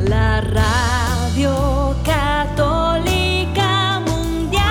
[0.00, 4.62] la radio católica mundial.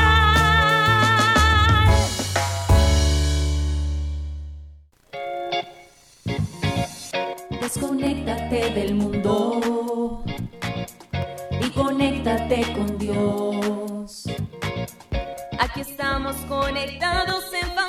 [7.61, 10.23] Desconéctate del mundo
[11.61, 14.25] y conéctate con Dios.
[15.57, 17.82] Aquí estamos conectados en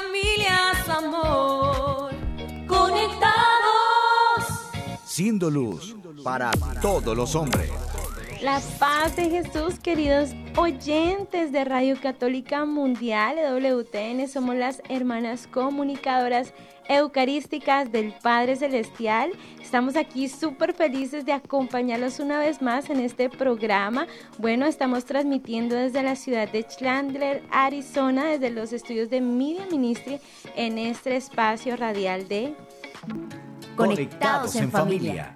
[5.15, 6.51] Siendo luz para
[6.83, 7.71] todos los hombres.
[8.43, 16.53] La paz de Jesús, queridos oyentes de Radio Católica Mundial, WTN, somos las hermanas comunicadoras
[16.89, 19.31] eucarísticas del Padre Celestial.
[19.63, 24.09] Estamos aquí súper felices de acompañarlos una vez más en este programa.
[24.39, 30.19] Bueno, estamos transmitiendo desde la ciudad de Chandler, Arizona, desde los estudios de Media Ministry
[30.57, 32.57] en este espacio radial de
[33.77, 35.35] Conectados en familia.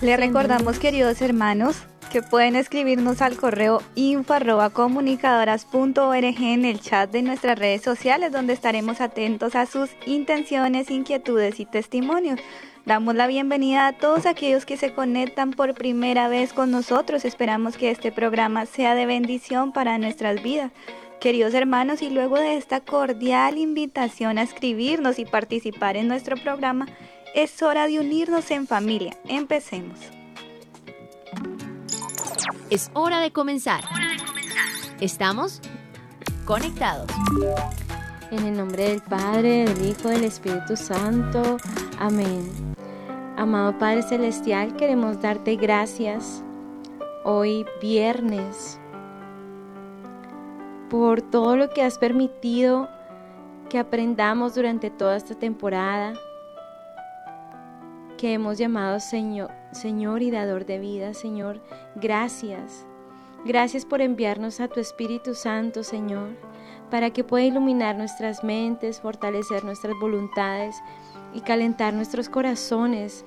[0.00, 7.56] Le recordamos, queridos hermanos, que pueden escribirnos al correo info.comunicadoras.org en el chat de nuestras
[7.58, 12.40] redes sociales, donde estaremos atentos a sus intenciones, inquietudes y testimonios.
[12.86, 17.24] Damos la bienvenida a todos aquellos que se conectan por primera vez con nosotros.
[17.24, 20.70] Esperamos que este programa sea de bendición para nuestras vidas.
[21.20, 26.86] Queridos hermanos, y luego de esta cordial invitación a escribirnos y participar en nuestro programa,
[27.34, 29.16] es hora de unirnos en familia.
[29.26, 29.98] Empecemos.
[32.70, 33.84] Es hora de comenzar.
[35.00, 35.60] Estamos
[36.44, 37.10] conectados.
[38.30, 41.58] En el nombre del Padre, del Hijo, del Espíritu Santo.
[41.98, 42.74] Amén.
[43.36, 46.42] Amado Padre Celestial, queremos darte gracias
[47.24, 48.80] hoy viernes
[50.88, 52.88] por todo lo que has permitido
[53.68, 56.14] que aprendamos durante toda esta temporada,
[58.16, 61.60] que hemos llamado Señor, Señor y Dador de vida, Señor.
[61.96, 62.86] Gracias.
[63.44, 66.30] Gracias por enviarnos a tu Espíritu Santo, Señor,
[66.90, 70.76] para que pueda iluminar nuestras mentes, fortalecer nuestras voluntades
[71.34, 73.24] y calentar nuestros corazones,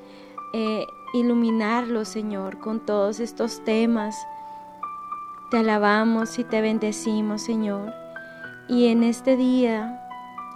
[0.54, 0.84] eh,
[1.14, 4.16] iluminarlos, Señor, con todos estos temas
[5.50, 7.94] te alabamos y te bendecimos, Señor.
[8.68, 10.00] Y en este día,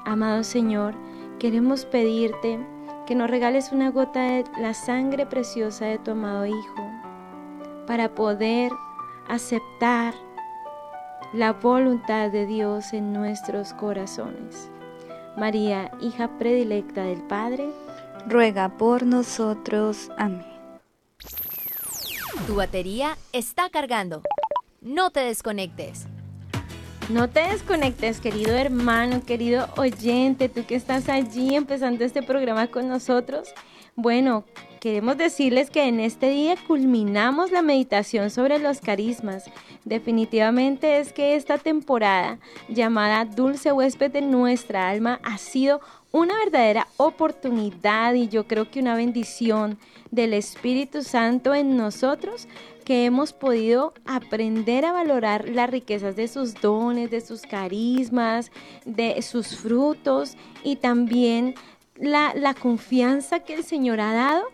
[0.05, 0.93] amado Señor,
[1.39, 2.59] queremos pedirte
[3.07, 6.91] que nos regales una gota de la sangre preciosa de tu amado Hijo
[7.87, 8.71] para poder
[9.27, 10.13] aceptar
[11.33, 14.69] la voluntad de Dios en nuestros corazones.
[15.35, 17.71] María, hija predilecta del Padre,
[18.27, 20.11] ruega por nosotros.
[20.17, 20.45] Amén.
[22.45, 24.21] Tu batería está cargando
[24.83, 26.07] no te desconectes.
[27.09, 32.87] No te desconectes, querido hermano, querido oyente, tú que estás allí empezando este programa con
[32.87, 33.53] nosotros.
[33.95, 34.45] Bueno,
[34.79, 39.45] queremos decirles que en este día culminamos la meditación sobre los carismas.
[39.83, 42.39] Definitivamente es que esta temporada
[42.69, 48.79] llamada Dulce huésped de nuestra alma ha sido una verdadera oportunidad y yo creo que
[48.79, 49.77] una bendición
[50.11, 52.47] del Espíritu Santo en nosotros
[52.83, 58.51] que hemos podido aprender a valorar las riquezas de sus dones, de sus carismas,
[58.85, 61.55] de sus frutos y también
[61.95, 64.45] la, la confianza que el Señor ha dado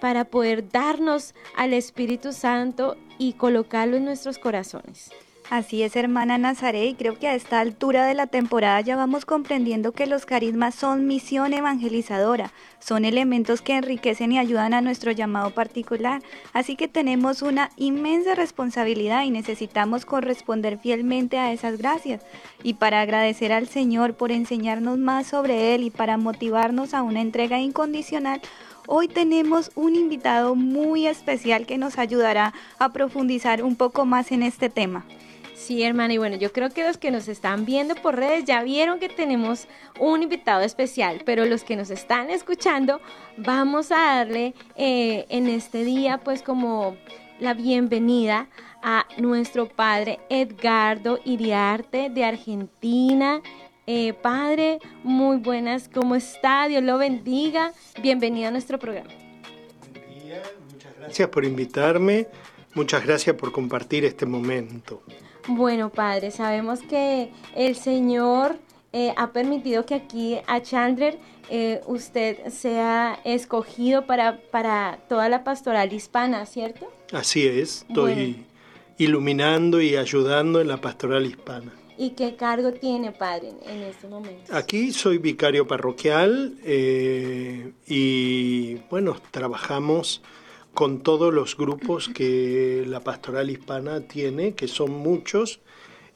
[0.00, 5.10] para poder darnos al Espíritu Santo y colocarlo en nuestros corazones.
[5.52, 9.26] Así es, hermana Nazaret, y creo que a esta altura de la temporada ya vamos
[9.26, 15.12] comprendiendo que los carismas son misión evangelizadora, son elementos que enriquecen y ayudan a nuestro
[15.12, 16.22] llamado particular.
[16.54, 22.22] Así que tenemos una inmensa responsabilidad y necesitamos corresponder fielmente a esas gracias.
[22.62, 27.20] Y para agradecer al Señor por enseñarnos más sobre Él y para motivarnos a una
[27.20, 28.40] entrega incondicional,
[28.88, 34.42] Hoy tenemos un invitado muy especial que nos ayudará a profundizar un poco más en
[34.42, 35.04] este tema.
[35.62, 38.64] Sí, hermana, y bueno, yo creo que los que nos están viendo por redes ya
[38.64, 39.68] vieron que tenemos
[40.00, 43.00] un invitado especial, pero los que nos están escuchando,
[43.36, 46.96] vamos a darle eh, en este día pues como
[47.38, 48.48] la bienvenida
[48.82, 53.40] a nuestro padre Edgardo Iriarte de Argentina.
[53.86, 56.66] Eh, padre, muy buenas, ¿cómo está?
[56.66, 57.72] Dios lo bendiga.
[58.02, 59.10] Bienvenido a nuestro programa.
[59.92, 60.42] Buen día,
[60.72, 62.26] muchas gracias por invitarme,
[62.74, 65.04] muchas gracias por compartir este momento.
[65.48, 68.56] Bueno, Padre, sabemos que el Señor
[68.92, 71.18] eh, ha permitido que aquí a Chandler
[71.50, 76.90] eh, usted sea escogido para, para toda la pastoral hispana, ¿cierto?
[77.12, 78.46] Así es, estoy
[78.98, 81.72] iluminando y ayudando en la pastoral hispana.
[81.98, 84.54] ¿Y qué cargo tiene, padre, en este momento?
[84.54, 90.22] Aquí soy vicario parroquial eh, y bueno, trabajamos
[90.74, 95.60] con todos los grupos que la pastoral hispana tiene, que son muchos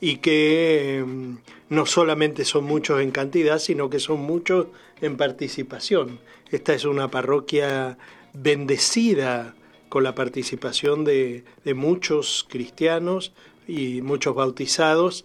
[0.00, 1.38] y que em,
[1.68, 4.66] no solamente son muchos en cantidad, sino que son muchos
[5.00, 6.18] en participación.
[6.50, 7.98] Esta es una parroquia
[8.32, 9.54] bendecida
[9.88, 11.44] con la participación de,
[11.74, 13.32] muchos cristianos
[13.66, 15.24] y muchos bautizados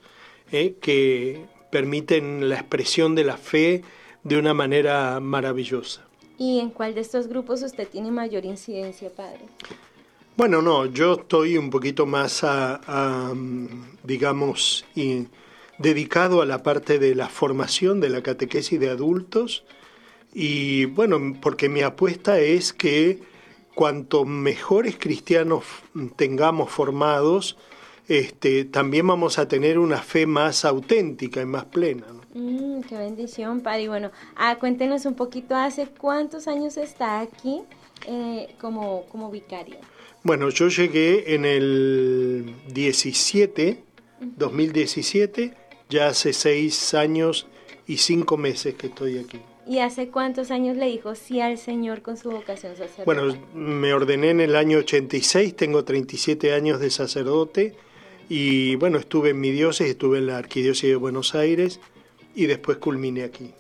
[0.51, 3.83] eh, que permiten la expresión de la fe
[4.23, 6.10] de una manera maravillosa.
[6.41, 9.41] ¿Y en cuál de estos grupos usted tiene mayor incidencia, padre?
[10.35, 13.31] Bueno, no, yo estoy un poquito más a,
[14.03, 14.83] digamos,
[15.77, 19.65] dedicado a la parte de la formación de la catequesis de adultos
[20.33, 23.19] y bueno, porque mi apuesta es que
[23.75, 25.63] cuanto mejores cristianos
[26.15, 27.55] tengamos formados,
[28.07, 32.07] este, también vamos a tener una fe más auténtica y más plena.
[32.33, 33.83] Mm, qué bendición, Padre.
[33.83, 37.61] Y bueno, ah, cuéntenos un poquito, ¿hace cuántos años está aquí
[38.07, 39.77] eh, como, como vicario?
[40.23, 43.83] Bueno, yo llegué en el 17,
[44.19, 45.53] 2017,
[45.89, 47.47] ya hace seis años
[47.87, 49.39] y cinco meses que estoy aquí.
[49.67, 53.05] ¿Y hace cuántos años le dijo sí al Señor con su vocación sacerdotal?
[53.05, 57.75] Bueno, me ordené en el año 86, tengo 37 años de sacerdote
[58.29, 61.79] y bueno, estuve en mi diócesis, estuve en la Arquidiócesis de Buenos Aires
[62.35, 63.53] y después culminé aquí.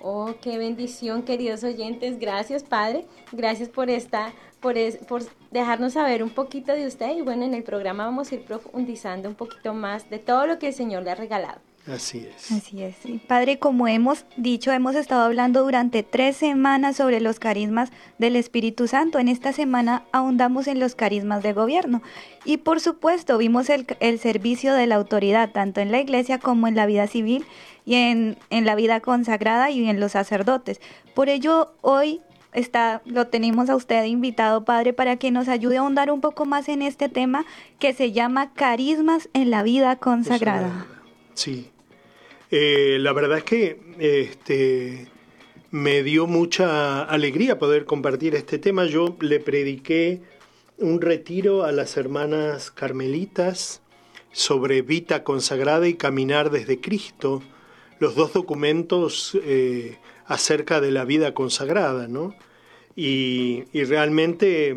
[0.00, 2.18] Oh, qué bendición, queridos oyentes.
[2.18, 3.06] Gracias, Padre.
[3.32, 4.74] Gracias por esta, por,
[5.06, 7.16] por dejarnos saber un poquito de usted.
[7.16, 10.58] Y bueno, en el programa vamos a ir profundizando un poquito más de todo lo
[10.58, 11.60] que el Señor le ha regalado.
[11.86, 12.50] Así es.
[12.50, 12.96] Así es.
[13.28, 18.88] Padre, como hemos dicho, hemos estado hablando durante tres semanas sobre los carismas del Espíritu
[18.88, 19.20] Santo.
[19.20, 22.02] En esta semana ahondamos en los carismas de gobierno.
[22.44, 26.66] Y por supuesto, vimos el, el servicio de la autoridad, tanto en la iglesia como
[26.66, 27.44] en la vida civil
[27.84, 30.80] y en, en la vida consagrada y en los sacerdotes.
[31.14, 32.20] Por ello, hoy
[32.52, 36.46] Está, lo tenemos a usted invitado, Padre, para que nos ayude a ahondar un poco
[36.46, 37.44] más en este tema
[37.78, 40.86] que se llama carismas en la vida consagrada.
[41.34, 41.70] Sí,
[42.50, 45.08] eh, la verdad es que este,
[45.70, 48.84] me dio mucha alegría poder compartir este tema.
[48.86, 50.20] Yo le prediqué
[50.78, 53.82] un retiro a las hermanas carmelitas
[54.32, 57.42] sobre vida consagrada y caminar desde Cristo,
[57.98, 59.96] los dos documentos eh,
[60.26, 62.34] acerca de la vida consagrada, ¿no?
[62.94, 64.76] Y, realmente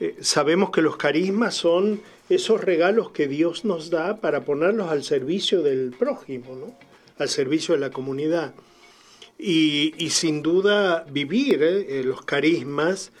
[0.00, 5.02] eh, sabemos que los carismas son esos regalos que Dios nos da para ponerlos al
[5.04, 6.87] servicio del prójimo, ¿no?
[7.18, 8.54] Al servicio de la comunidad.
[9.38, 13.12] Y, sin duda vivir eh, los carismas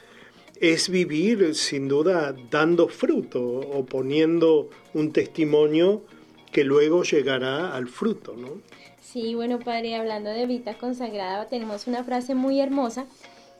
[0.60, 6.02] es vivir sin duda dando fruto o poniendo un testimonio
[6.50, 8.60] que luego llegará al fruto, ¿no?
[9.00, 13.06] Sí, bueno, padre, hablando de vida consagrada, tenemos una frase muy hermosa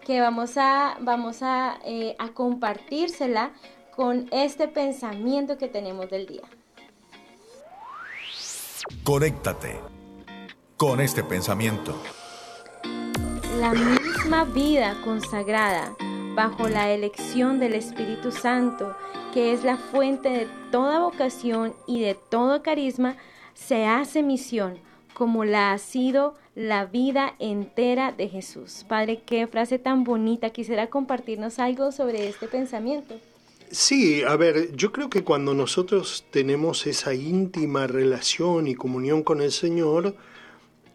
[0.04, 3.52] que vamos a, vamos a, eh, a compartírsela
[3.94, 6.42] con este pensamiento que tenemos del día.
[9.04, 9.97] Conéctate
[10.78, 12.00] con este pensamiento.
[13.58, 15.96] La misma vida consagrada
[16.36, 18.94] bajo la elección del Espíritu Santo,
[19.34, 23.16] que es la fuente de toda vocación y de todo carisma,
[23.54, 24.78] se hace misión,
[25.14, 28.86] como la ha sido la vida entera de Jesús.
[28.88, 30.50] Padre, qué frase tan bonita.
[30.50, 33.16] Quisiera compartirnos algo sobre este pensamiento.
[33.72, 39.42] Sí, a ver, yo creo que cuando nosotros tenemos esa íntima relación y comunión con
[39.42, 40.14] el Señor,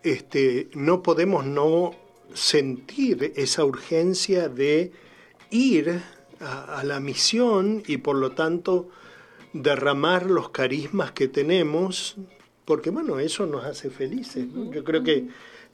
[0.03, 1.91] este, no podemos no
[2.33, 4.91] sentir esa urgencia de
[5.49, 6.01] ir
[6.39, 8.89] a, la misión y por lo tanto
[9.53, 12.17] derramar los carismas que tenemos,
[12.65, 14.45] porque bueno, eso nos hace felices.
[14.71, 15.27] Yo creo que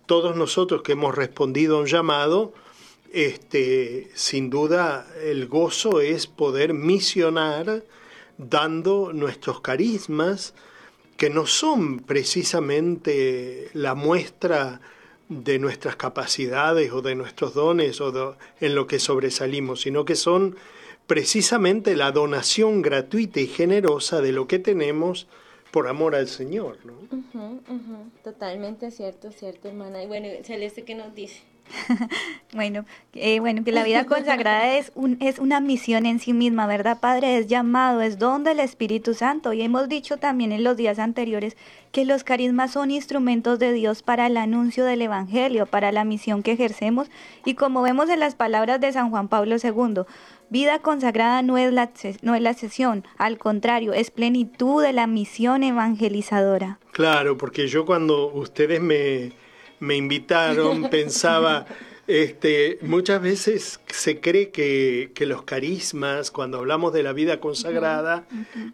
[0.05, 2.53] todos nosotros que hemos respondido a un llamado,
[3.12, 7.83] este, sin duda el gozo es poder misionar
[8.38, 10.53] dando nuestros carismas,
[11.20, 14.80] que no son precisamente la muestra
[15.28, 20.56] de nuestras capacidades o de nuestros dones o en lo que sobresalimos, sino que son
[21.08, 25.28] precisamente la donación gratuita y generosa de lo que tenemos
[25.72, 26.78] por amor al Señor.
[26.86, 27.60] ¿no?
[28.24, 30.02] Totalmente cierto, cierto, hermana.
[30.02, 31.42] Y bueno, Celeste, ¿qué nos dice?
[32.54, 36.68] bueno, eh, bueno, que la vida consagrada es, un, es una misión en sí misma,
[36.68, 37.38] ¿verdad, Padre?
[37.38, 39.54] Es llamado, es don del Espíritu Santo.
[39.54, 41.56] Y hemos dicho también en los días anteriores
[41.92, 46.44] que los carismas son instrumentos de Dios para el anuncio del Evangelio, para la misión
[46.44, 47.10] que ejercemos.
[47.46, 50.04] Y como vemos en las palabras de San Juan Pablo II,
[50.50, 51.90] vida consagrada no es la,
[52.22, 56.80] no es la sesión, al contrario, es plenitud de la misión evangelizadora.
[56.92, 59.32] Claro, porque yo cuando ustedes me
[59.79, 61.65] me invitaron, pensaba,
[62.07, 68.25] este, muchas veces se cree que, los carismas, cuando hablamos de la vida consagrada,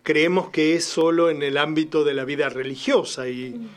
[0.04, 3.70] creemos que es solo en el ámbito de la vida religiosa y,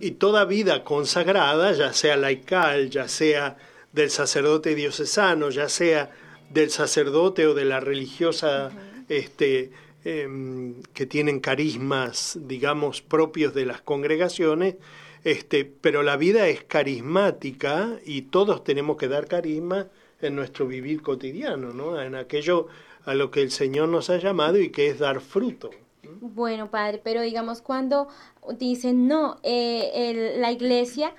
[0.00, 3.56] y toda vida consagrada, ya sea laical, ya sea
[3.92, 6.10] del sacerdote diocesano, ya sea
[6.50, 8.70] del sacerdote o de la religiosa
[9.08, 9.70] este,
[10.04, 14.76] em, que tienen carismas, digamos, propios de las congregaciones,
[15.24, 19.88] este, pero la vida es carismática y todos tenemos que dar carisma
[20.20, 22.00] en nuestro vivir cotidiano, ¿no?
[22.00, 22.68] En aquello
[23.04, 25.70] a lo que el Señor nos ha llamado y que es dar fruto.
[26.20, 28.08] Bueno, padre, pero digamos cuando
[28.58, 31.14] dicen no, eh, la iglesia,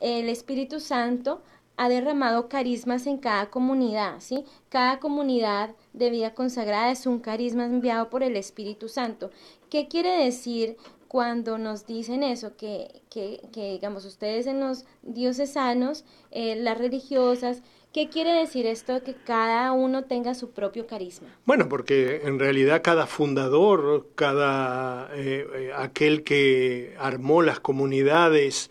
[0.00, 1.42] el Espíritu Santo
[1.78, 4.44] ha derramado carismas en cada comunidad, ¿sí?
[4.68, 9.30] Cada comunidad de vida consagrada es un carisma enviado por el Espíritu Santo.
[9.70, 10.76] ¿Qué quiere decir
[11.08, 17.62] cuando nos dicen eso, que, que, que digamos ustedes en los diocesanos, eh, las religiosas,
[17.92, 21.28] ¿Qué quiere decir esto que cada uno tenga su propio carisma?
[21.46, 28.70] Bueno, porque en realidad cada fundador, cada eh, eh, aquel que armó las comunidades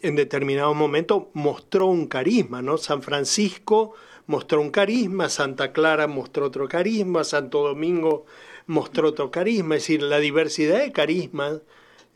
[0.00, 2.78] en determinado momento mostró un carisma, ¿no?
[2.78, 3.94] San Francisco
[4.26, 8.26] mostró un carisma, Santa Clara mostró otro carisma, Santo Domingo
[8.66, 11.60] mostró otro carisma, es decir, la diversidad de carismas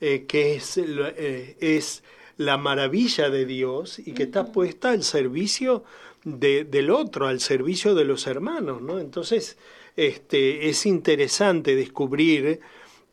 [0.00, 2.02] eh, que es, eh, es
[2.36, 5.84] la maravilla de Dios y que está puesta al servicio
[6.24, 8.98] de, del otro, al servicio de los hermanos, ¿no?
[8.98, 9.56] Entonces,
[9.96, 12.60] este, es interesante descubrir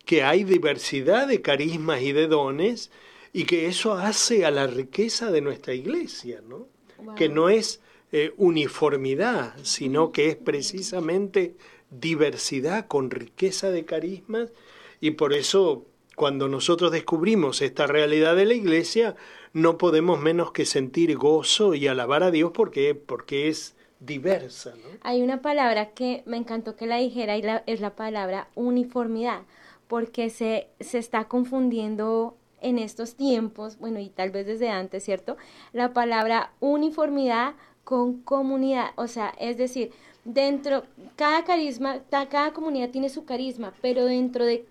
[0.05, 2.91] que hay diversidad de carismas y de dones
[3.31, 6.67] y que eso hace a la riqueza de nuestra iglesia, ¿no?
[7.15, 11.55] Que no es eh, uniformidad, sino que es precisamente
[11.99, 14.51] diversidad con riqueza de carismas
[14.99, 15.85] y por eso
[16.15, 19.15] cuando nosotros descubrimos esta realidad de la iglesia
[19.51, 24.73] no podemos menos que sentir gozo y alabar a Dios porque, porque es diversa.
[25.01, 29.41] Hay una palabra que me encantó que la dijera y es la palabra uniformidad
[29.87, 35.37] porque se, se está confundiendo en estos tiempos, bueno, y tal vez desde antes, ¿cierto?
[35.73, 39.91] La palabra uniformidad con comunidad, o sea, es decir,
[40.25, 40.83] dentro,
[41.15, 44.65] cada carisma, cada comunidad tiene su carisma, pero dentro de,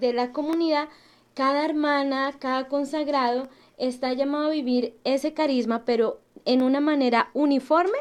[0.00, 0.88] de la comunidad,
[1.34, 7.98] cada hermana, cada consagrado está llamado a vivir ese carisma, pero en una manera uniforme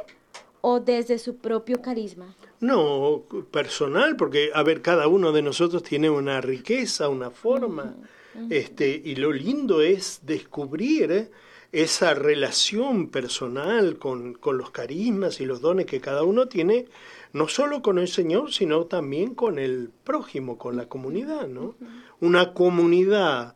[0.61, 2.35] o desde su propio carisma.
[2.59, 7.95] No, personal, porque, a ver, cada uno de nosotros tiene una riqueza, una forma,
[8.49, 11.29] este, y lo lindo es descubrir
[11.71, 16.85] esa relación personal con, con, los carismas y los dones que cada uno tiene,
[17.33, 21.75] no solo con el Señor, sino también con el prójimo, con la comunidad, ¿no?
[22.19, 23.55] Una comunidad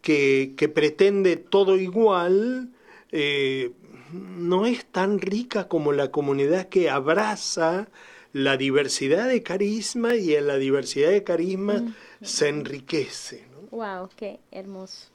[0.00, 2.70] que, que pretende todo igual,
[3.12, 3.72] eh,
[4.12, 7.88] no es tan rica como la comunidad que abraza
[8.32, 13.46] la diversidad de carisma y en la diversidad de carisma se enriquece.
[13.52, 13.76] ¿no?
[13.76, 14.08] ¡Wow!
[14.16, 15.08] ¡Qué hermoso!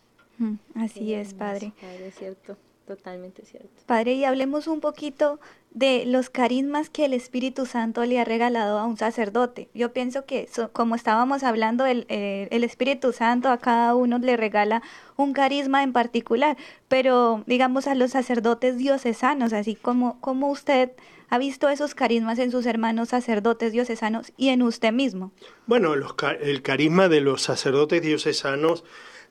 [0.76, 1.74] Así es, Padre.
[1.80, 3.70] Padre, es cierto, totalmente cierto.
[3.86, 5.40] Padre, y hablemos un poquito
[5.72, 9.70] de los carismas que el Espíritu Santo le ha regalado a un sacerdote.
[9.74, 14.38] Yo pienso que, como estábamos hablando, el, eh, el, Espíritu Santo a cada uno le
[14.38, 14.82] regala
[15.18, 16.56] un carisma en particular,
[16.88, 20.92] pero digamos a los sacerdotes diocesanos, así como, como usted
[21.30, 25.32] ha visto esos carismas en sus hermanos sacerdotes diocesanos y en usted mismo.
[25.66, 28.84] Bueno, los, el carisma de los sacerdotes diocesanos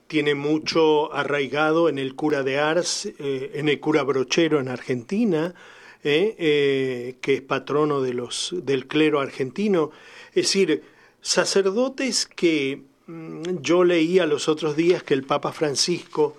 [0.07, 5.53] tiene mucho arraigado en el cura de Ars, eh, en el cura brochero en Argentina,
[6.03, 9.91] eh, eh, que es patrono de los, del clero argentino.
[10.29, 10.83] Es decir,
[11.21, 16.37] sacerdotes que mm, yo leía los otros días que el Papa Francisco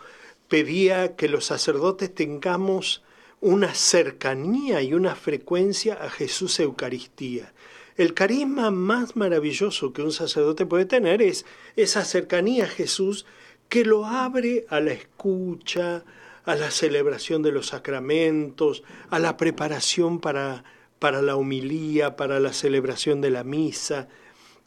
[0.49, 3.03] pedía que los sacerdotes tengamos
[3.41, 7.53] una cercanía y una frecuencia a Jesús Eucaristía.
[7.97, 11.47] El carisma más maravilloso que un sacerdote puede tener es
[11.77, 13.27] esa cercanía a Jesús
[13.69, 16.05] que lo abre a la escucha,
[16.45, 20.65] a la celebración de los sacramentos, a la preparación para,
[20.99, 24.09] para la homilía, para la celebración de la misa,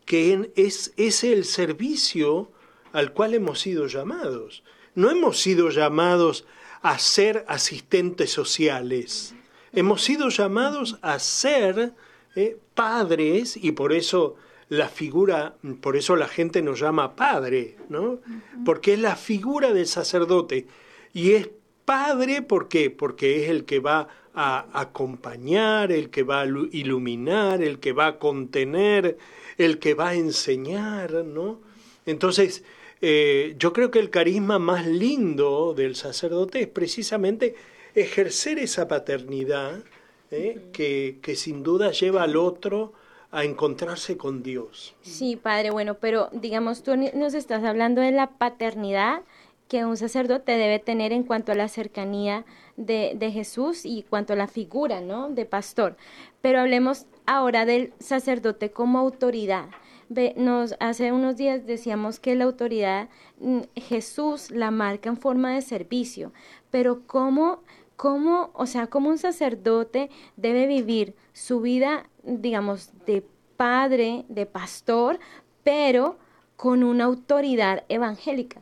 [0.06, 2.51] que es, es el servicio
[2.91, 4.63] al cual hemos sido llamados.
[4.96, 6.46] No hemos sido llamados
[6.82, 9.36] a ser asistentes sociales,
[9.72, 11.94] Hemos sido llamados a ser
[12.36, 14.36] eh, padres y por eso
[14.69, 18.19] la figura, por eso la gente nos llama padre, ¿no?
[18.63, 20.67] Porque es la figura del sacerdote.
[21.11, 21.49] Y es
[21.85, 22.91] padre, ¿por qué?
[22.91, 28.07] Porque es el que va a acompañar, el que va a iluminar, el que va
[28.07, 29.17] a contener,
[29.57, 31.59] el que va a enseñar, ¿no?
[32.05, 32.63] Entonces,
[33.01, 37.55] eh, yo creo que el carisma más lindo del sacerdote es precisamente
[37.95, 39.83] ejercer esa paternidad
[40.31, 40.69] ¿eh?
[40.73, 42.93] que, que sin duda lleva al otro
[43.31, 44.95] a encontrarse con Dios.
[45.01, 49.21] Sí, padre, bueno, pero digamos, tú nos estás hablando de la paternidad
[49.67, 52.43] que un sacerdote debe tener en cuanto a la cercanía
[52.75, 55.29] de, de Jesús y cuanto a la figura, ¿no?
[55.29, 55.95] De pastor.
[56.41, 59.69] Pero hablemos ahora del sacerdote como autoridad.
[60.36, 63.09] nos, hace unos días decíamos que la autoridad
[63.39, 66.33] mm, Jesús la marca en forma de servicio,
[66.71, 67.62] pero cómo,
[67.95, 73.24] cómo, o sea, cómo un sacerdote debe vivir su vida digamos, de
[73.57, 75.19] padre, de pastor,
[75.63, 76.17] pero
[76.55, 78.62] con una autoridad evangélica.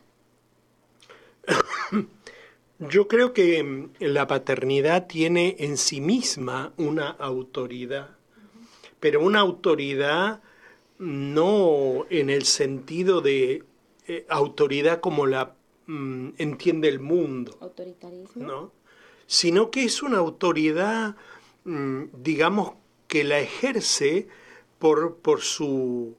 [2.80, 8.10] Yo creo que mm, la paternidad tiene en sí misma una autoridad,
[9.00, 10.42] pero una autoridad
[11.00, 13.64] no en el sentido de
[14.08, 15.56] eh, autoridad como la
[15.86, 18.72] mm, entiende el mundo, autoritarismo, ¿no?
[19.28, 21.16] sino que es una autoridad,
[21.66, 22.74] mm, digamos,
[23.08, 24.28] que la ejerce
[24.80, 26.16] por, por, su,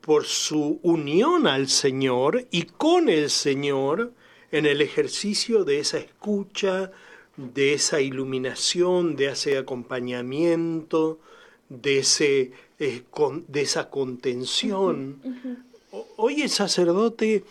[0.00, 4.12] por su unión al Señor y con el Señor
[4.52, 6.90] en el ejercicio de esa escucha,
[7.36, 11.20] de esa iluminación, de ese acompañamiento,
[11.68, 13.02] de, ese, eh,
[13.48, 15.20] de esa contención.
[16.16, 17.44] Hoy el sacerdote,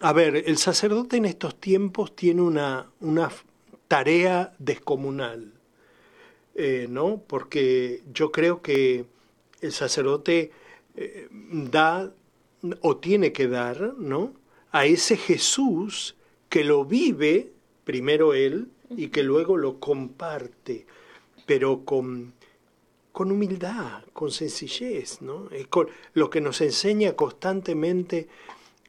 [0.00, 3.30] a ver, el sacerdote en estos tiempos tiene una, una
[3.88, 5.51] tarea descomunal.
[6.54, 7.22] Eh, ¿no?
[7.26, 9.06] Porque yo creo que
[9.62, 10.50] el sacerdote
[10.96, 12.12] eh, da
[12.80, 14.34] o tiene que dar, ¿no?
[14.70, 16.14] A ese Jesús
[16.50, 17.52] que lo vive
[17.84, 20.86] primero él y que luego lo comparte,
[21.46, 22.34] pero con,
[23.12, 25.48] con humildad, con sencillez, ¿no?
[25.50, 28.28] Es con lo que nos enseña constantemente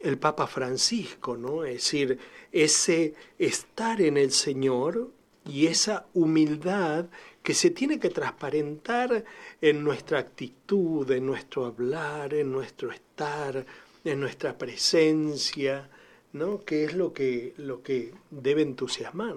[0.01, 1.63] el Papa Francisco, ¿no?
[1.63, 2.19] Es decir,
[2.51, 5.11] ese estar en el Señor
[5.45, 7.05] y esa humildad
[7.43, 9.25] que se tiene que transparentar
[9.61, 13.65] en nuestra actitud, en nuestro hablar, en nuestro estar,
[14.05, 15.89] en nuestra presencia,
[16.31, 16.63] ¿no?
[16.63, 19.35] Que es lo que, lo que debe entusiasmar.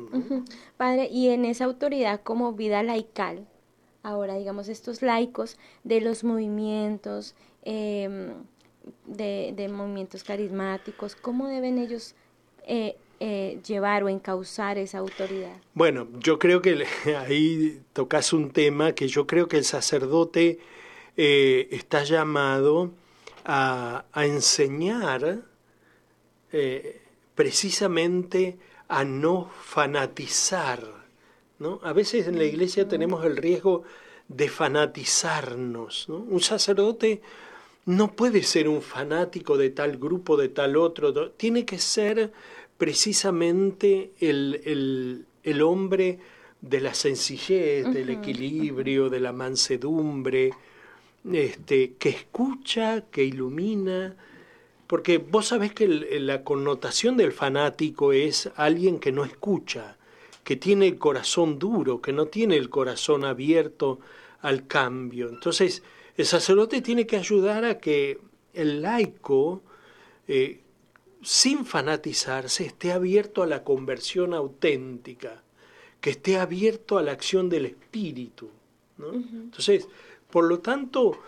[0.77, 3.47] Padre, y en esa autoridad como vida laical,
[4.05, 8.35] ahora digamos estos laicos de los movimientos, em,
[9.05, 12.14] de, de, movimientos carismáticos, ¿cómo deben ellos
[12.69, 15.57] eh, eh, llevar o encauzar esa autoridad?
[15.75, 16.87] Bueno, yo creo que
[17.19, 20.59] ahí tocas un tema que yo creo que el sacerdote
[21.17, 22.91] eh, está llamado
[23.45, 25.41] a, enseñar
[26.53, 27.01] eh,
[27.35, 30.83] precisamente a no fanatizar.
[31.59, 31.81] ¿no?
[31.83, 33.85] A veces en la iglesia tenemos el riesgo
[34.29, 36.09] de fanatizarnos.
[36.09, 37.23] Un sacerdote
[37.87, 42.33] no puede ser un fanático de tal grupo, de tal otro, tiene que ser
[42.79, 46.19] precisamente el, el, hombre
[46.61, 50.53] de la sencillez, del equilibrio, de la mansedumbre,
[51.33, 54.17] este, que escucha, que ilumina,
[54.87, 59.97] porque vos sabés que la connotación del fanático es alguien que no escucha,
[60.45, 63.99] que tiene el corazón duro, que no tiene el corazón abierto
[64.43, 65.29] al cambio.
[65.29, 65.83] Entonces,
[66.17, 68.21] el sacerdote tiene que ayudar a que
[68.55, 69.62] el laico
[70.29, 70.61] eh,
[71.27, 75.43] sin fanatizarse, esté abierto a la conversión auténtica,
[76.01, 78.49] que esté abierto a la acción del Espíritu.
[78.97, 79.89] Entonces,
[80.31, 81.19] por lo tanto,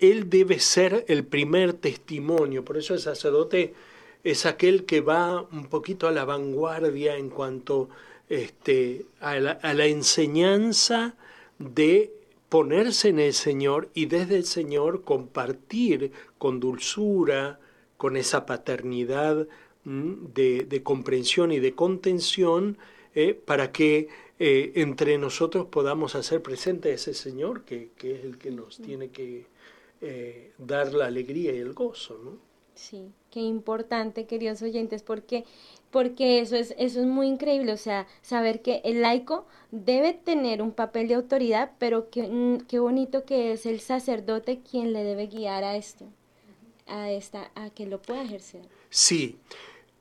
[0.00, 3.72] él debe ser el primer testimonio, por eso el sacerdote
[4.24, 7.88] es aquel que va un poquito a la vanguardia en cuanto
[8.28, 11.14] este, a, la, a la enseñanza
[11.60, 12.12] de
[12.48, 17.60] ponerse en el Señor y desde el Señor compartir con dulzura,
[18.00, 19.46] con esa paternidad
[19.84, 22.78] de, comprensión y de contención
[23.14, 24.08] eh, para que
[24.38, 29.10] eh, entre nosotros podamos hacer presente a ese Señor que, es el que nos tiene
[29.10, 29.44] que
[30.00, 32.18] eh, dar la alegría y el gozo.
[32.24, 32.38] ¿no?
[32.74, 35.44] Sí, qué importante, queridos oyentes, porque,
[35.90, 40.62] porque eso, es, eso es muy increíble, o sea, saber que el laico debe tener
[40.62, 45.26] un papel de autoridad, pero que, qué bonito que es el sacerdote quien le debe
[45.26, 46.06] guiar a esto
[46.86, 48.62] a, esta, a que lo pueda ejercer.
[48.88, 49.38] Sí,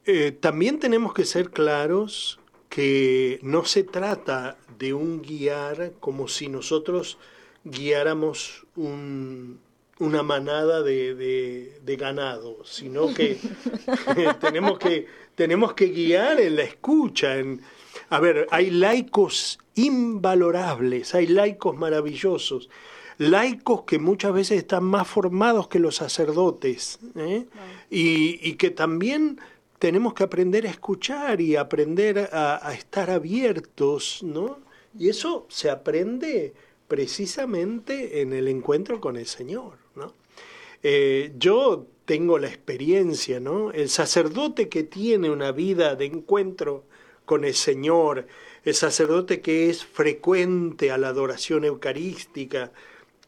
[0.05, 2.39] eh, también tenemos que ser claros
[2.69, 7.17] que no se trata de un guiar como si nosotros
[7.63, 9.59] guiáramos un,
[9.99, 11.13] una manada de,
[11.83, 13.37] de, ganado, sino que
[14.41, 17.37] tenemos que tenemos que guiar en la escucha.
[17.37, 17.61] En,
[18.09, 22.69] a ver, hay laicos invalorables, hay laicos maravillosos,
[23.19, 27.45] laicos que muchas veces están más formados que los sacerdotes ¿eh?
[27.91, 29.39] y, y, que también
[29.77, 34.59] tenemos que aprender a escuchar y aprender a, estar abiertos, ¿no?
[34.97, 36.53] Y eso se aprende
[36.87, 39.77] precisamente en el encuentro con el Señor.
[39.95, 40.13] ¿no?
[40.81, 43.71] Eh, yo tengo la experiencia, ¿no?
[43.71, 46.83] El sacerdote que tiene una vida de encuentro
[47.25, 48.27] con el Señor,
[48.63, 52.71] el sacerdote que es frecuente a la adoración eucarística,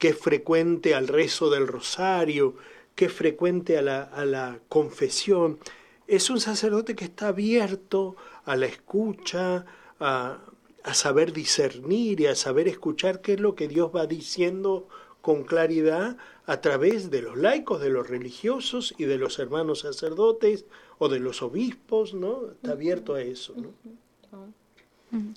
[0.02, 2.56] que es frecuente al rezo del rosario,
[2.96, 5.60] que es frecuente a la, a la confesión,
[6.08, 9.64] es un sacerdote que está abierto a la escucha,
[10.00, 10.40] a,
[10.84, 14.88] a saber discernir y a saber escuchar qué es lo que Dios va diciendo
[15.22, 20.66] con claridad a través de los laicos, de los religiosos y de los hermanos sacerdotes
[20.98, 22.50] o de los obispos, ¿no?
[22.54, 23.70] Está abierto a eso, ¿no?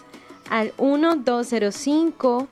[0.48, 2.48] al 1205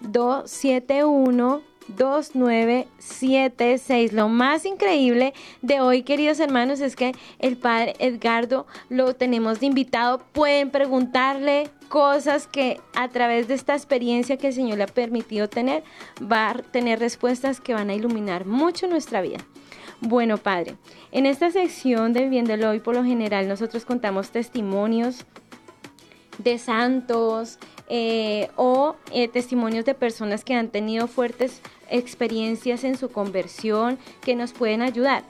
[0.00, 4.12] 271 2976.
[4.12, 9.66] Lo más increíble de hoy, queridos hermanos, es que el padre Edgardo lo tenemos de
[9.66, 10.22] invitado.
[10.32, 15.48] Pueden preguntarle cosas que a través de esta experiencia que el Señor le ha permitido
[15.48, 15.82] tener,
[16.20, 19.38] va a tener respuestas que van a iluminar mucho nuestra vida.
[20.00, 20.76] Bueno, Padre,
[21.12, 25.24] en esta sección de Viviéndolo hoy, por lo general, nosotros contamos testimonios
[26.38, 33.10] de santos, eh, o eh, testimonios de personas que han tenido fuertes experiencias en su
[33.10, 35.24] conversión que nos pueden ayudar.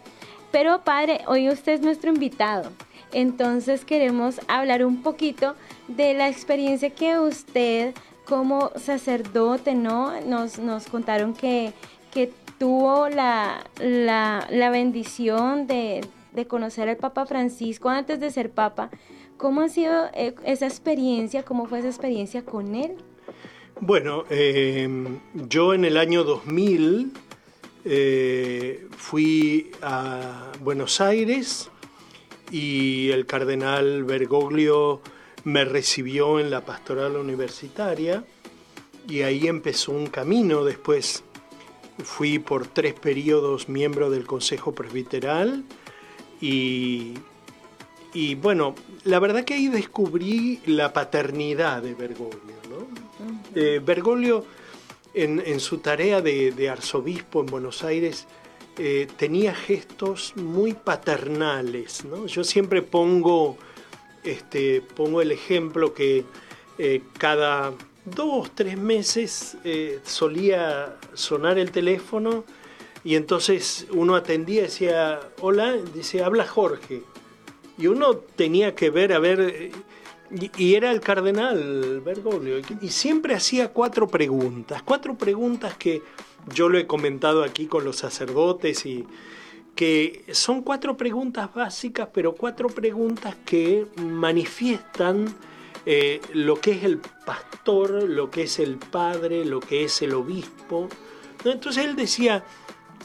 [0.52, 2.70] Pero Padre, hoy usted es nuestro invitado.
[3.12, 5.54] Entonces queremos hablar un poquito
[5.88, 7.94] de la experiencia que usted
[8.26, 10.20] como sacerdote, ¿no?
[10.20, 11.72] Nos, nos contaron que,
[12.12, 18.50] que tuvo la, la, la bendición de, de conocer al Papa Francisco antes de ser
[18.50, 18.90] Papa
[19.42, 21.42] ¿Cómo ha sido eh, esa experiencia?
[21.42, 22.94] ¿Cómo fue esa experiencia con él?
[23.80, 27.12] Bueno, em, yo en el año 2000
[27.84, 31.72] eh, fui a Buenos Aires
[32.52, 35.00] y el cardenal Bergoglio
[35.42, 38.22] me recibió en la pastoral universitaria
[39.08, 40.62] y ahí empezó un camino.
[40.62, 41.24] Después
[42.04, 45.64] fui por tres periodos miembro del Consejo Presbiteral
[46.40, 47.14] y
[48.14, 48.74] y bueno,
[49.04, 52.56] la verdad que ahí descubrí la paternidad de Bergoglio.
[52.70, 52.86] ¿no?
[53.54, 54.44] Eh, Bergoglio,
[55.14, 58.26] en, su tarea de, arzobispo en Buenos Aires,
[58.78, 62.04] eh, tenía gestos muy paternales.
[62.04, 62.26] ¿no?
[62.26, 63.56] Yo siempre pongo,
[64.24, 66.24] este, pongo el ejemplo que
[66.78, 67.72] eh, cada
[68.04, 69.56] dos, tres meses
[70.04, 72.44] solía sonar el teléfono
[73.04, 77.02] y entonces uno atendía y decía, hola, dice, habla Jorge
[77.78, 79.70] y uno tenía que ver, a ver,
[80.30, 86.02] y, era el cardenal Bergoglio, y siempre hacía cuatro preguntas, cuatro preguntas que
[86.54, 89.06] yo lo he comentado aquí con los sacerdotes y,
[89.74, 95.34] que son cuatro preguntas básicas, pero cuatro preguntas que manifiestan
[95.86, 100.14] eh, lo que es el pastor, lo que es el padre, lo que es el
[100.14, 100.88] obispo.
[101.44, 102.44] Entonces él decía,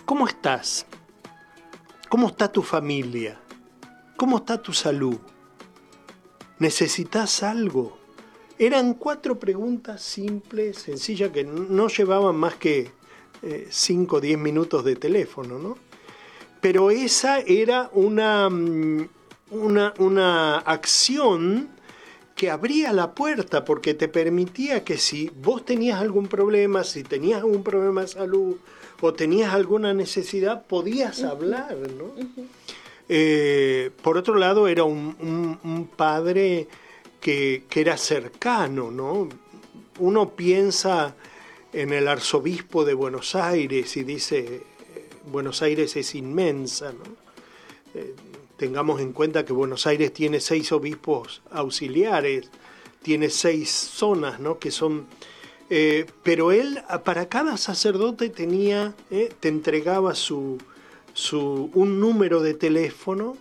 [0.06, 0.86] ¿cómo estás?
[2.10, 3.40] ¿Cómo está tu familia?
[4.18, 5.18] ¿Cómo está tu salud?
[6.58, 8.00] ¿Necesitas algo?
[8.58, 12.92] Eran cuatro preguntas simples, sencillas, que no llevaban más que
[13.70, 15.78] 5 o 10 minutos de teléfono, ¿no?
[16.60, 19.08] Pero esa era una, mm,
[19.52, 21.70] una, una acción
[22.36, 27.42] que abría la puerta porque te permitía que si vos tenías algún problema, si tenías
[27.42, 28.56] algún problema de salud
[29.00, 32.14] o tenías alguna necesidad, podías hablar, ¿no?
[33.10, 36.68] Eh, por otro lado, era un, padre
[37.22, 39.30] que, era cercano, ¿no?
[40.00, 41.16] Uno piensa
[41.74, 44.64] en el arzobispo de Buenos Aires y dice,
[45.32, 46.94] Buenos Aires es inmensa,
[47.94, 48.14] eh,
[48.58, 52.50] tengamos en cuenta que Buenos Aires tiene seis obispos auxiliares,
[53.02, 54.60] tiene seis zonas, ¿no?
[54.60, 55.08] Que son...
[55.70, 60.58] Eh, pero él, para cada sacerdote tenía, te entregaba su,
[61.18, 63.36] su, un número de teléfono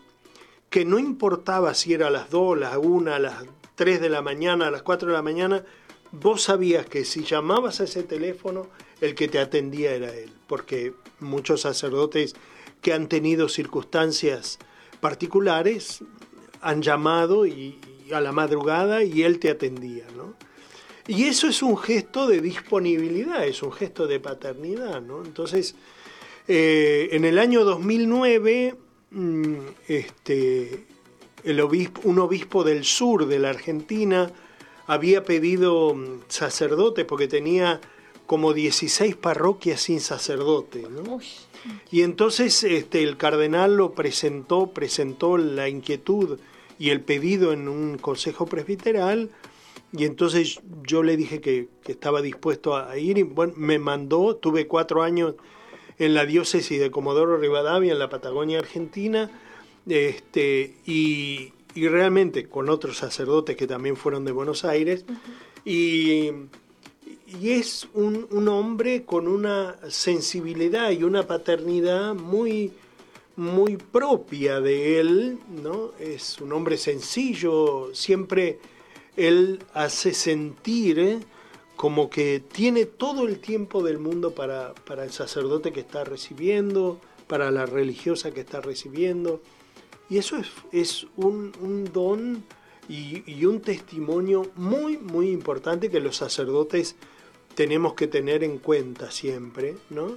[0.70, 4.22] que no importaba si era a las 2, las 1, a las 3 de la
[4.22, 5.62] mañana, a las 4 de la mañana,
[6.10, 8.66] vos sabías que si llamabas a ese teléfono,
[9.02, 12.34] el que te atendía era él, porque muchos sacerdotes
[12.80, 14.58] que han tenido circunstancias
[15.00, 16.02] particulares
[16.62, 17.78] han llamado y,
[18.10, 20.34] a la madrugada y él te atendía, ¿no?
[21.08, 25.22] Y eso es un gesto de disponibilidad, es un gesto de paternidad, ¿no?
[25.22, 25.74] Entonces,
[26.48, 28.74] eh, en el año 2009,
[29.10, 29.54] mm,
[29.88, 30.86] este,
[31.44, 34.30] el obispo, un obispo del sur de la Argentina,
[34.86, 37.80] había pedido mm, sacerdote porque tenía
[38.26, 40.82] como 16 parroquias sin sacerdote.
[40.90, 41.20] ¿no?
[41.90, 46.38] Y entonces este, el cardenal lo presentó, presentó la inquietud
[46.78, 49.30] y el pedido en un consejo presbiteral.
[49.92, 54.66] Y entonces yo le dije que, estaba dispuesto a ir y bueno, me mandó, tuve
[54.66, 55.34] cuatro años
[55.98, 59.30] en la diócesis de Comodoro Rivadavia, en la Patagonia Argentina,
[59.88, 65.04] este, y, y realmente con otros sacerdotes que también fueron de Buenos Aires.
[65.64, 66.30] y,
[67.26, 72.72] y, es un, un, hombre con una sensibilidad y una paternidad muy,
[73.36, 75.92] muy propia de él, ¿no?
[75.98, 78.58] Es un hombre sencillo, siempre
[79.16, 81.20] él hace sentir.
[81.76, 87.00] Como que tiene todo el tiempo del mundo para, para el sacerdote que está recibiendo,
[87.26, 89.42] para la religiosa que está recibiendo.
[90.08, 92.44] Y eso es, es un, un don
[92.88, 96.96] y, un testimonio muy, muy importante que los sacerdotes
[97.54, 100.16] tenemos que tener en cuenta siempre, ¿no?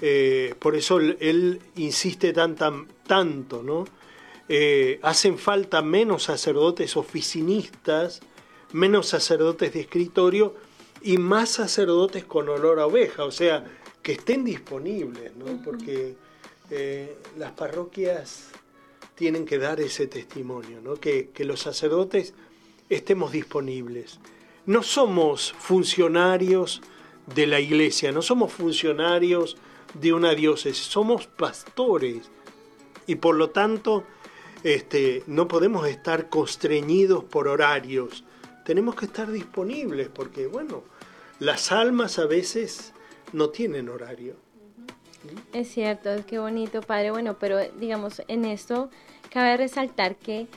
[0.00, 3.86] Eh, por eso él insiste tan, tanto, ¿no?
[4.48, 8.20] Eh, hacen falta menos sacerdotes oficinistas,
[8.72, 10.54] menos sacerdotes de escritorio
[11.02, 13.64] y más sacerdotes con olor a oveja, o sea,
[14.02, 15.62] que estén disponibles, ¿no?
[15.62, 16.16] Porque
[16.70, 18.50] eh, las parroquias
[19.16, 20.96] tienen que dar ese testimonio, ¿no?
[20.96, 22.34] que, los sacerdotes
[22.88, 24.20] estemos disponibles.
[24.66, 26.82] No somos funcionarios
[27.34, 29.56] de la iglesia, no somos funcionarios
[29.94, 32.30] de una diócesis, somos pastores
[33.06, 34.04] y por lo tanto
[34.62, 38.24] este, no podemos estar constreñidos por horarios,
[38.66, 40.82] tenemos que estar disponibles porque, bueno,
[41.38, 42.92] las almas a veces
[43.32, 44.34] no tienen horario.
[45.52, 47.12] Es cierto, es que bonito, padre.
[47.12, 48.90] Bueno, pero digamos, en esto
[49.30, 50.48] cabe resaltar que,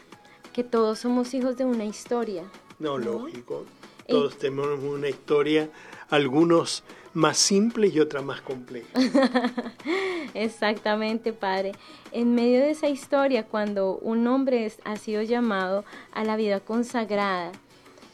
[0.54, 2.44] que todos somos hijos de una historia.
[2.80, 3.66] No, lógico.
[4.08, 5.70] Todos tenemos una historia,
[6.10, 8.90] algunos más simples y otras más complejas.
[10.34, 11.74] Exactamente, padre.
[12.12, 17.52] En medio de esa historia, cuando un hombre ha sido llamado a la vida consagrada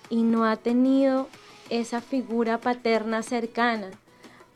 [0.09, 1.27] y no ha tenido
[1.69, 3.91] esa figura paterna cercana,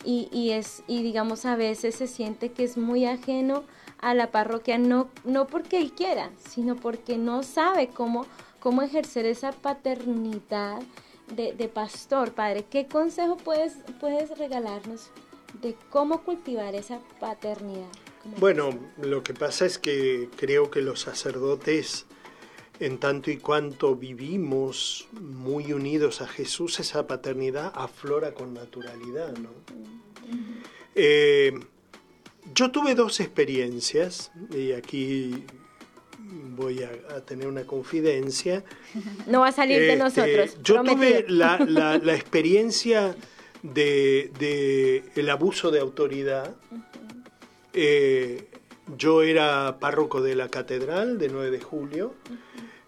[0.05, 3.63] y, es, y digamos a veces se siente que es muy ajeno
[3.99, 8.25] a la parroquia, no, no porque él quiera, sino porque no sabe cómo,
[8.59, 10.81] cómo ejercer esa paternidad
[11.35, 12.31] de, de pastor.
[12.31, 15.09] Padre, ¿qué consejo puedes, puedes regalarnos
[15.61, 17.89] de cómo cultivar esa paternidad?
[18.37, 22.05] Bueno, lo que pasa es que creo que los sacerdotes,
[22.79, 29.49] en tanto y cuanto vivimos muy unidos a Jesús, esa paternidad aflora con naturalidad, ¿no?
[30.95, 31.53] Eh,
[32.55, 35.45] yo tuve dos experiencias, y aquí
[36.55, 38.63] voy a, tener una confidencia.
[39.27, 40.57] No va a salir de este, nosotros.
[40.63, 41.57] Yo tuve la,
[42.15, 43.15] experiencia
[43.61, 46.55] de, el abuso de autoridad.
[47.73, 48.47] Eh,
[48.97, 52.15] yo era párroco de la catedral de 9 de julio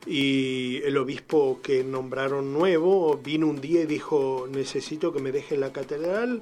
[0.06, 5.60] y el obispo que nombraron nuevo vino un día y dijo, necesito que me dejen
[5.60, 6.42] la catedral.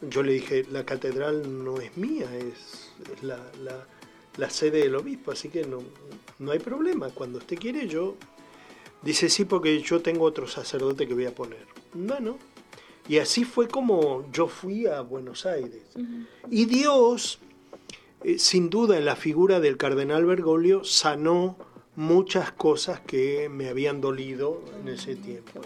[0.00, 3.38] Yo le dije, la catedral no es mía, es, la,
[4.36, 5.82] la, sede del obispo, así que no,
[6.38, 7.10] no hay problema.
[7.10, 8.16] Cuando usted quiere, yo...
[9.02, 11.66] Dice, sí, porque yo tengo otro sacerdote que voy a poner.
[11.92, 12.38] Bueno,
[13.08, 15.82] y así fue como yo fui a Buenos Aires.
[16.50, 17.40] Y Dios,
[18.22, 21.56] eh, sin duda, en la figura del cardenal Bergoglio, sanó
[21.96, 25.60] muchas cosas que me habían dolido en ese tiempo.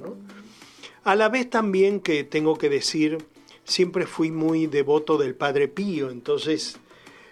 [1.05, 3.19] A la vez también que tengo que decir,
[3.65, 6.79] siempre fui muy devoto del Padre Pío, entonces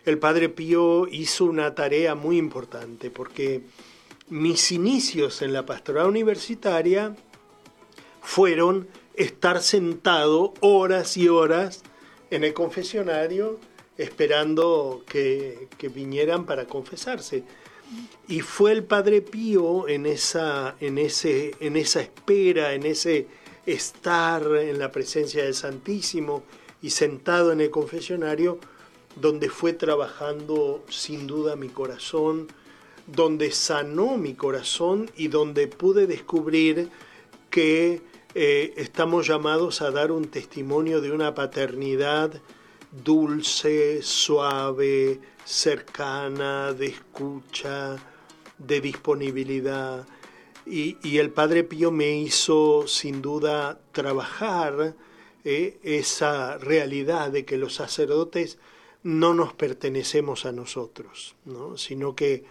[0.04, 3.62] el Padre Pío hizo una tarea muy importante porque
[4.28, 7.16] mis inicios en la pastoral universitaria
[8.22, 11.82] fueron estar sentado horas y horas
[12.30, 13.58] en el confesionario
[13.96, 17.44] esperando que, vinieran para confesarse.
[18.28, 23.26] Y fue el Padre Pío en esa, en, ese, en esa espera, en ese
[23.66, 26.42] estar en la presencia del Santísimo
[26.82, 28.58] y sentado en el confesionario,
[29.16, 32.48] donde fue trabajando sin duda mi corazón,
[33.06, 36.88] donde sanó mi corazón y donde pude descubrir
[37.50, 38.02] que
[38.34, 42.40] eh, estamos llamados a dar un testimonio de una paternidad
[43.04, 47.96] dulce, suave, cercana, de escucha,
[48.58, 50.06] de disponibilidad.
[50.66, 54.94] Y, el Padre Pío me hizo sin duda trabajar
[55.44, 58.58] eh, esa realidad de que los sacerdotes
[59.02, 61.76] no nos pertenecemos a nosotros, ¿no?
[61.76, 62.44] sino que,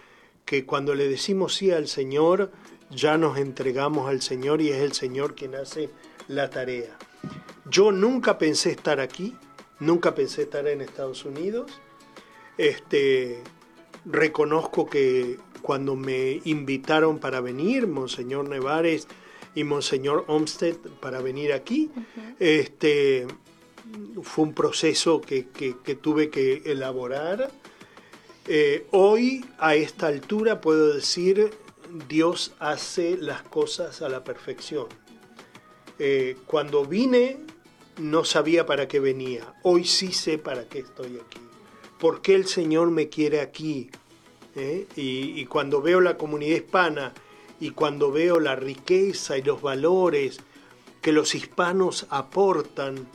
[0.44, 2.52] que cuando le decimos sí al Señor,
[2.90, 5.90] ya nos entregamos al Señor y es el Señor quien hace
[6.28, 6.96] la tarea.
[7.68, 9.34] Yo nunca pensé estar aquí,
[9.80, 11.72] nunca pensé estar en Estados Unidos.
[12.58, 13.42] Este,
[14.04, 19.08] reconozco que cuando me invitaron para venir, Monseñor Nevares
[19.54, 21.90] y Monseñor Olmsted para venir aquí,
[22.38, 23.26] este,
[24.22, 25.42] fue un proceso que,
[26.00, 27.50] tuve que elaborar.
[28.46, 31.50] Eh, hoy, a esta altura, puedo decir
[32.08, 34.86] Dios hace las cosas a la perfección.
[35.98, 37.38] Eh, cuando vine
[37.98, 41.40] no sabía para qué venía, hoy sí sé para qué estoy aquí.
[42.04, 43.90] ¿Por qué el Señor me quiere aquí?
[44.56, 44.86] ¿Eh?
[44.94, 47.14] Y, cuando veo la comunidad hispana
[47.60, 50.36] y cuando veo la riqueza y los valores
[51.00, 53.08] que los hispanos aportan,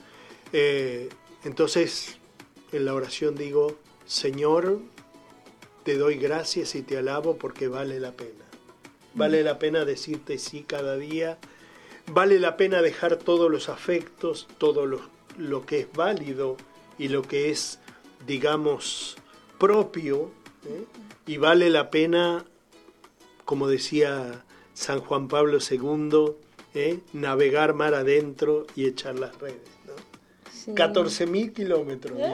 [0.54, 1.08] eh,
[1.44, 2.18] entonces
[2.72, 4.80] en la oración digo, Señor,
[5.84, 8.46] te doy gracias y te alabo porque vale la pena.
[9.14, 11.38] Vale la pena decirte sí cada día.
[12.12, 16.58] Vale la pena dejar todos los afectos, todo lo, que es válido
[16.98, 17.78] y lo que es,
[18.26, 19.18] digamos,
[19.58, 20.32] propio.
[20.66, 20.86] ¿eh?
[21.26, 22.46] Y vale la pena,
[23.46, 26.36] como decía San Juan Pablo II,
[26.74, 27.00] ¿eh?
[27.14, 29.80] navegar mar adentro y echar las redes.
[30.76, 32.18] 14.000 kilómetros.
[32.20, 32.34] un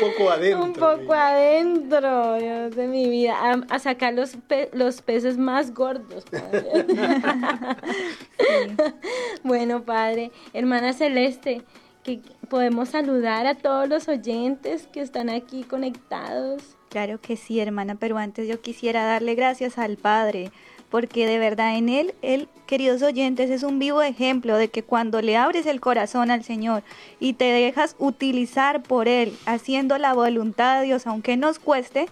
[0.00, 0.64] poco adentro.
[0.64, 3.36] Un poco adentro, Dios de mi vida.
[3.68, 4.36] A, sacar los,
[4.72, 6.24] los peces más gordos,
[9.44, 10.32] Bueno, padre.
[10.52, 11.62] Hermana Celeste,
[12.02, 16.76] que podemos saludar a todos los oyentes que están aquí conectados.
[16.90, 20.50] Claro que sí, hermana, pero antes yo quisiera darle gracias al Padre
[20.90, 25.22] porque de verdad en Él, Él, queridos oyentes, es un vivo ejemplo de que cuando
[25.22, 26.82] le abres el corazón al Señor
[27.20, 32.08] y te dejas utilizar por Él, haciendo la voluntad de Dios, aunque nos cueste,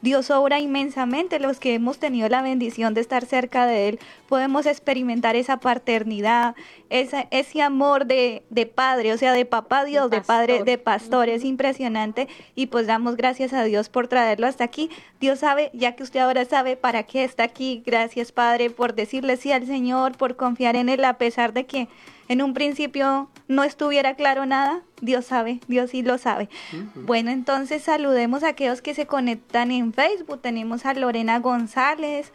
[0.00, 1.38] Dios obra inmensamente.
[1.38, 6.56] Los que hemos tenido la bendición de estar cerca de Él, podemos experimentar esa paternidad,
[6.92, 11.30] esa, ese amor de, de Padre, o sea, de Papá Dios, de, Padre, de Pastor.
[11.30, 14.90] Es impresionante y pues damos gracias a Dios por traerlo hasta aquí.
[15.18, 17.82] Dios sabe, ya que usted ahora sabe para qué está aquí.
[17.86, 21.88] Gracias, Padre, por decirle sí al Señor, por confiar en Él, a pesar de que
[22.28, 26.50] en un principio no estuviera claro nada, Dios sabe, Dios sí lo sabe.
[26.94, 30.42] Bueno, entonces saludemos a aquellos que se conectan en Facebook.
[30.42, 32.32] Tenemos a Lorena González,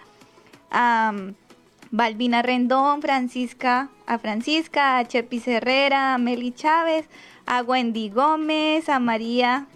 [0.71, 1.35] a um,
[1.91, 7.07] Balbina Rendón, Francisca, a Francisca, a Chepi Herrera, a Meli Chávez,
[7.45, 9.67] a Wendy Gómez, a María,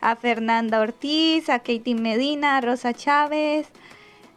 [0.00, 3.68] a Fernanda Ortiz, a Katie Medina, a Rosa Chávez,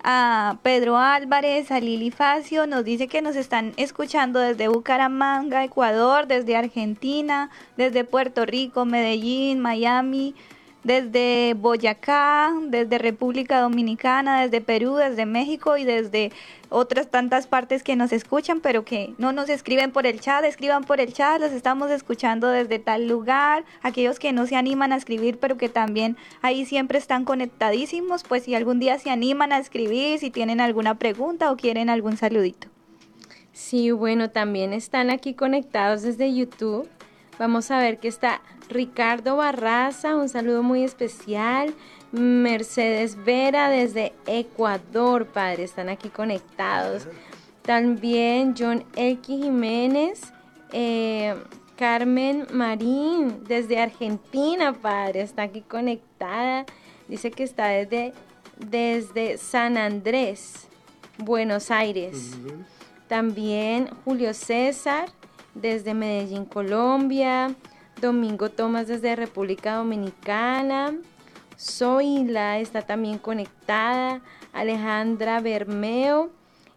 [0.03, 6.27] a Pedro Álvarez, a Lili Facio, nos dice que nos están escuchando desde Bucaramanga, Ecuador,
[6.27, 10.35] desde Argentina, desde Puerto Rico, Medellín, Miami,
[10.83, 16.31] desde Boyacá, desde República Dominicana, desde Perú, desde México y desde
[16.69, 20.83] otras tantas partes que nos escuchan, pero que no nos escriben por el chat, escriban
[20.83, 24.97] por el chat, los estamos escuchando desde tal lugar, aquellos que no se animan a
[24.97, 29.59] escribir, pero que también ahí siempre están conectadísimos, pues si algún día se animan a
[29.59, 32.67] escribir, si tienen alguna pregunta o quieren algún saludito.
[33.53, 36.89] Sí, bueno, también están aquí conectados desde YouTube.
[37.37, 41.73] Vamos a ver que está Ricardo Barraza, un saludo muy especial.
[42.11, 47.07] Mercedes Vera desde Ecuador, padre, están aquí conectados.
[47.63, 50.21] También John Elki Jiménez,
[50.71, 51.35] eh,
[51.75, 56.65] Carmen Marín desde Argentina, padre, está aquí conectada.
[57.07, 58.13] Dice que está desde,
[58.57, 60.67] desde San Andrés,
[61.17, 62.37] Buenos Aires.
[63.07, 65.09] También Julio César
[65.55, 67.55] desde Medellín, Colombia.
[68.01, 70.93] Domingo Tomás desde República Dominicana.
[71.59, 74.21] Zoila está también conectada.
[74.51, 76.29] Alejandra Bermeo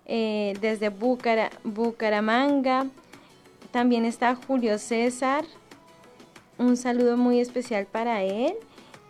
[0.06, 2.86] eh, desde Bucaramanga.
[3.70, 5.44] También está Julio César.
[6.58, 8.54] Un saludo muy especial para él.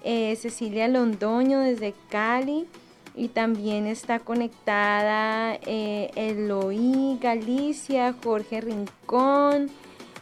[0.02, 2.66] Eh, Cecilia Londoño desde Cali.
[3.14, 9.70] Y también está conectada eh, Eloí Galicia, Jorge Rincón,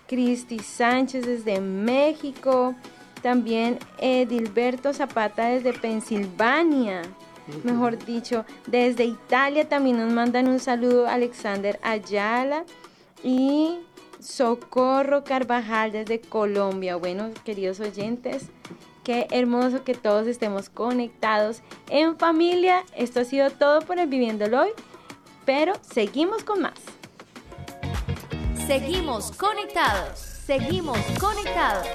[0.06, 2.74] Cristi Sánchez desde México,
[3.22, 7.02] también Edilberto Zapata desde Pensilvania,
[7.62, 12.64] mejor dicho, desde Italia también nos mandan un saludo Alexander Ayala
[13.22, 13.78] y
[14.20, 16.96] Socorro Carvajal desde Colombia.
[16.96, 18.44] Bueno, queridos oyentes,
[19.04, 22.84] qué hermoso que todos estemos conectados en familia.
[22.96, 24.70] Esto ha sido todo por el Viviéndolo hoy,
[25.44, 26.80] pero seguimos con más.
[28.66, 30.18] Seguimos conectados.
[30.18, 31.86] Seguimos conectados.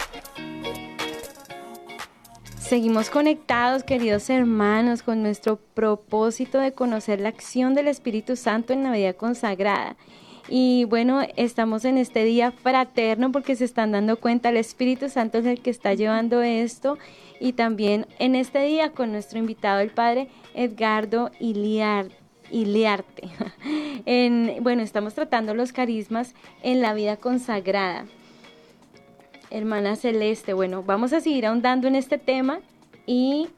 [2.59, 8.83] Seguimos conectados, queridos hermanos, con nuestro propósito de conocer la acción del Espíritu Santo en
[8.83, 9.97] la vida consagrada.
[10.47, 15.39] Y bueno, estamos en este día fraterno porque se están dando cuenta, el Espíritu Santo
[15.39, 16.99] es el que está llevando esto.
[17.39, 22.09] Y también en este día con nuestro invitado, el Padre Edgardo Iliar,
[22.51, 23.29] Iliarte.
[24.05, 26.33] En, bueno, estamos tratando los carismas
[26.63, 28.05] en la vida consagrada.
[29.51, 32.59] Hermana Celeste, bueno, vamos a seguir ahondando en este tema
[33.05, 33.49] y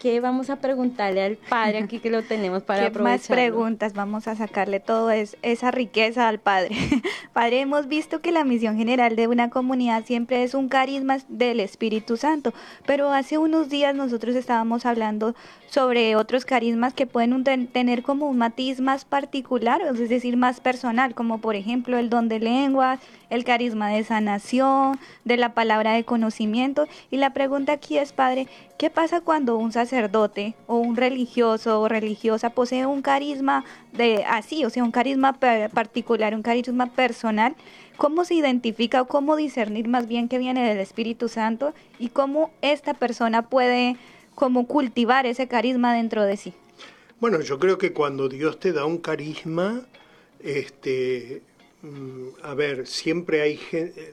[0.00, 3.92] ¿Qué vamos a preguntarle al padre aquí que lo tenemos para ¿Qué más preguntas?
[3.92, 6.74] Vamos a sacarle toda esa riqueza al padre.
[7.34, 11.60] padre, hemos visto que la misión general de una comunidad siempre es un carisma del
[11.60, 12.54] Espíritu Santo,
[12.86, 15.34] pero hace unos días nosotros estábamos hablando
[15.66, 21.14] sobre otros carismas que pueden tener como un matiz más particular, es decir, más personal,
[21.14, 26.04] como por ejemplo el don de lenguas, el carisma de sanación, de la palabra de
[26.04, 26.86] conocimiento.
[27.10, 28.48] Y la pregunta aquí es, Padre,
[28.80, 33.62] ¿qué pasa cuando un sacerdote o un religioso o religiosa posee un carisma
[33.92, 37.54] de así, o sea, un carisma particular, un carisma personal?
[37.98, 42.50] ¿Cómo se identifica o cómo discernir más bien que viene del Espíritu Santo y cómo
[42.62, 43.96] esta persona puede
[44.34, 46.54] como cultivar ese carisma dentro de sí?
[47.20, 49.82] Bueno, yo creo que cuando Dios te da un carisma,
[50.42, 51.42] este,
[51.82, 53.58] Mm, a ver, siempre hay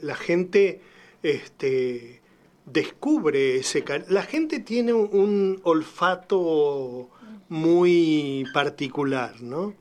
[0.01, 0.79] la gente
[1.21, 2.21] este,
[2.67, 7.09] descubre ese la gente tiene un, olfato
[7.49, 9.73] muy particular, ¿no?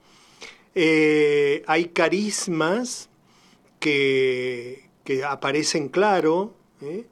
[0.74, 3.09] Eh, hay carismas
[3.80, 7.05] que, que aparecen claro, ¿eh?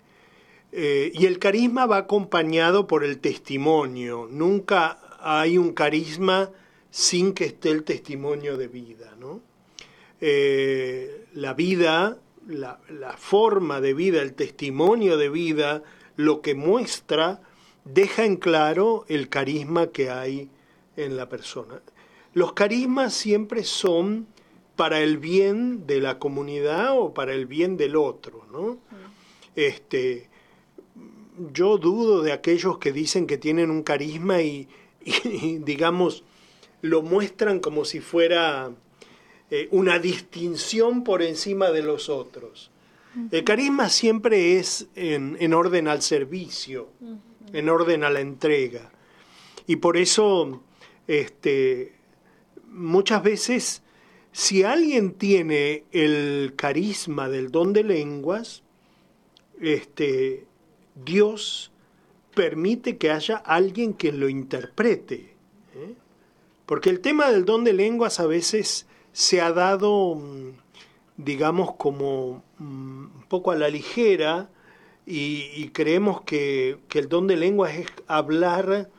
[0.76, 4.28] Eh, y el carisma va acompañado por el testimonio.
[4.30, 6.50] Nunca hay un carisma
[6.90, 9.40] sin que esté el testimonio de vida, ¿no?
[11.34, 12.78] La vida, la,
[13.16, 15.82] forma de vida, el testimonio de vida,
[16.16, 17.40] lo que muestra,
[17.84, 20.50] deja en claro el carisma que hay
[20.96, 21.80] en la persona.
[22.32, 24.26] Los carismas siempre son
[24.76, 28.78] para el bien de la comunidad o para el bien del otro, ¿no?
[29.54, 30.28] Este,
[31.52, 34.68] yo dudo de aquellos que dicen que tienen un carisma y
[35.64, 36.24] digamos,
[36.80, 38.72] lo muestran como si fuera
[39.50, 42.70] eh, una distinción por encima de los otros.
[43.30, 46.88] El carisma siempre es en, orden al servicio,
[47.52, 48.90] en orden a la entrega.
[49.68, 50.62] Y por eso,
[51.06, 51.92] este,
[52.66, 53.82] muchas veces,
[54.32, 58.64] si alguien tiene el carisma del don de lenguas,
[59.60, 60.44] este,
[60.96, 61.70] Dios
[62.34, 65.34] permite que haya alguien que lo interprete.
[65.76, 65.94] ¿eh?
[66.66, 70.50] Porque el tema del don de lenguas a veces se ha dado, mm,
[71.16, 74.50] digamos, como mm, un poco a la ligera
[75.06, 78.90] y, creemos que, que, el don de lengua es hablar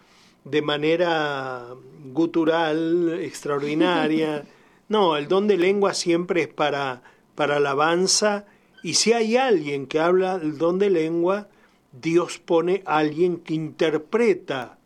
[0.45, 1.66] de manera
[2.13, 4.45] gutural, extraordinaria.
[4.88, 7.01] No, el don de lengua siempre es para,
[7.34, 8.45] para alabanza
[8.84, 11.47] y si hay alguien que habla el don de lengua,
[11.91, 14.78] Dios pone a alguien que interpreta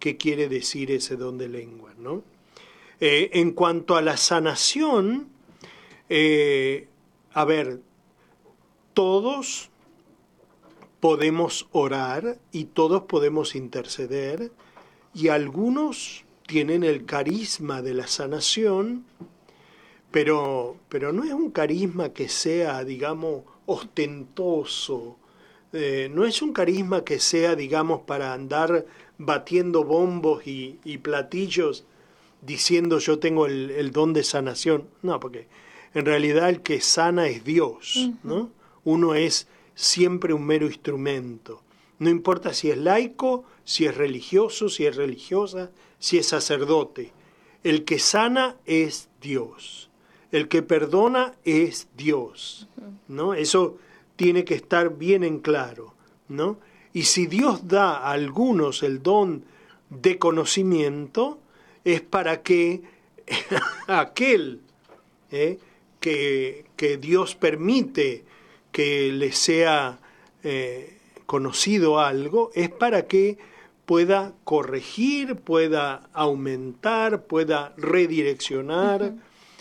[0.00, 1.92] qué quiere decir ese don de lengua.
[1.96, 2.24] ¿no?
[3.06, 5.28] Eh, en cuanto a la sanación,
[6.08, 6.88] eh,
[7.34, 7.82] a ver,
[8.94, 9.68] todos
[11.00, 14.52] podemos orar y todos podemos interceder
[15.12, 19.04] y algunos tienen el carisma de la sanación,
[20.10, 25.18] pero, pero no es un carisma que sea, digamos, ostentoso,
[25.74, 28.86] eh, no es un carisma que sea, digamos, para andar
[29.18, 31.84] batiendo bombos y, platillos
[32.44, 34.88] diciendo yo tengo el, don de sanación.
[35.02, 35.46] No, porque
[35.94, 38.50] en realidad el que sana es Dios, ¿no?
[38.84, 41.62] Uno es siempre un mero instrumento.
[41.98, 47.12] No importa si es laico, si es religioso, si es religiosa, si es sacerdote.
[47.62, 49.90] El que sana es Dios.
[50.32, 52.68] El que perdona es Dios.
[53.08, 53.34] ¿No?
[53.34, 53.78] Eso
[54.16, 55.94] tiene que estar bien en claro,
[56.28, 56.58] ¿no?
[56.92, 59.44] Y si Dios da a algunos el don
[59.90, 61.38] de conocimiento,
[61.84, 62.82] es para que
[63.86, 64.60] aquel
[65.30, 65.58] ¿eh?
[66.00, 68.24] que, que Dios permite
[68.72, 70.00] que le sea
[70.42, 73.38] eh, conocido algo, es para que
[73.86, 79.14] pueda corregir, pueda aumentar, pueda redireccionar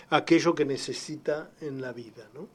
[0.09, 2.47] aquello que necesita en la vida, ¿no?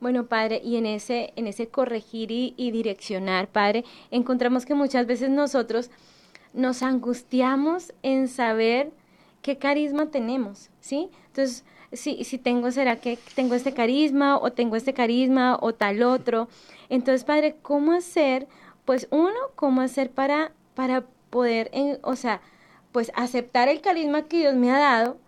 [0.00, 5.06] Bueno, padre, y en ese, en ese corregir y, y, direccionar, padre, encontramos que muchas
[5.06, 5.88] veces nosotros
[6.52, 8.92] nos angustiamos en saber
[9.42, 11.10] qué carisma tenemos, ¿sí?
[11.26, 16.02] Entonces, si, si tengo, ¿será que tengo este carisma o tengo este carisma o tal
[16.02, 16.48] otro?
[16.88, 18.46] Entonces, padre, ¿cómo hacer?
[18.84, 21.70] Pues uno, ¿cómo hacer para, para poder,
[22.02, 22.40] o sea,
[22.92, 25.18] pues aceptar el carisma que Dios me ha dado?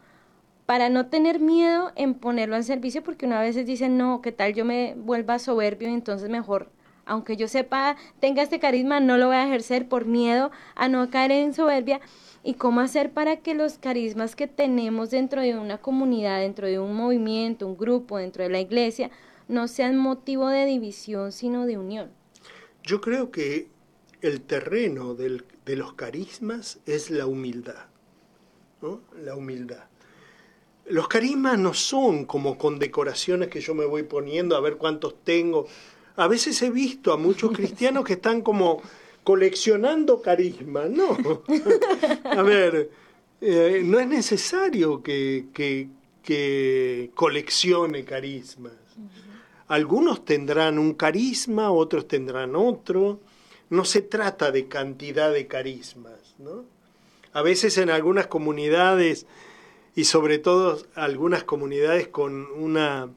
[0.66, 4.54] para no tener miedo en ponerlo al servicio, porque una vez dice, no, ¿qué tal
[4.54, 6.70] yo me vuelva soberbio entonces mejor,
[7.06, 11.10] aunque yo sepa, tenga este carisma, no lo voy a ejercer por miedo a no
[11.10, 12.00] caer en soberbia?
[12.44, 16.78] y cómo hacer para que los carismas que tenemos dentro de una comunidad, dentro de
[16.78, 19.10] un movimiento, un grupo, dentro de la iglesia,
[19.48, 22.10] no sean motivo de división, sino de unión.
[22.82, 23.68] Yo creo que
[24.20, 27.86] el terreno de los carismas es la humildad,
[28.82, 29.00] ¿no?
[29.22, 29.84] La humildad.
[30.86, 35.66] Los carismas no son como condecoraciones que yo me voy poniendo a ver cuántos tengo.
[36.16, 38.80] A veces he visto a muchos cristianos que están como
[39.24, 41.42] coleccionando carisma, no.
[42.24, 42.90] A ver,
[43.40, 45.88] eh, no es necesario que,
[47.14, 48.72] coleccione carismas.
[49.66, 53.20] Algunos tendrán un carisma, otros tendrán otro.
[53.70, 56.64] No se trata de cantidad de carismas, ¿no?
[57.32, 59.26] A veces en algunas comunidades,
[59.96, 63.08] y sobre todo algunas comunidades con una,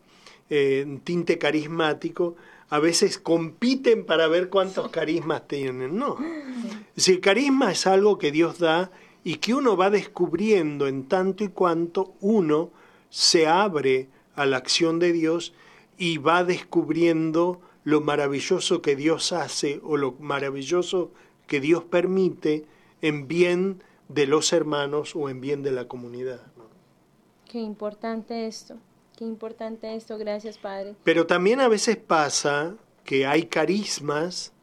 [0.50, 2.36] eh, un tinte carismático,
[2.70, 5.98] a veces compiten para ver cuántos carismas tienen.
[5.98, 6.18] No.
[6.96, 8.92] Si el carisma es algo que Dios da
[9.24, 12.72] y que uno va descubriendo en tanto y cuanto uno
[13.10, 15.54] se abre a la acción de Dios
[15.98, 21.12] y va descubriendo lo maravilloso que Dios hace o lo maravilloso
[21.48, 22.66] que Dios permite
[23.02, 26.42] en bien de los hermanos o en bien de la comunidad.
[27.50, 28.78] Qué importante esto.
[29.18, 30.94] Qué importante esto, gracias Padre.
[31.04, 34.54] Pero también a veces pasa que hay carismas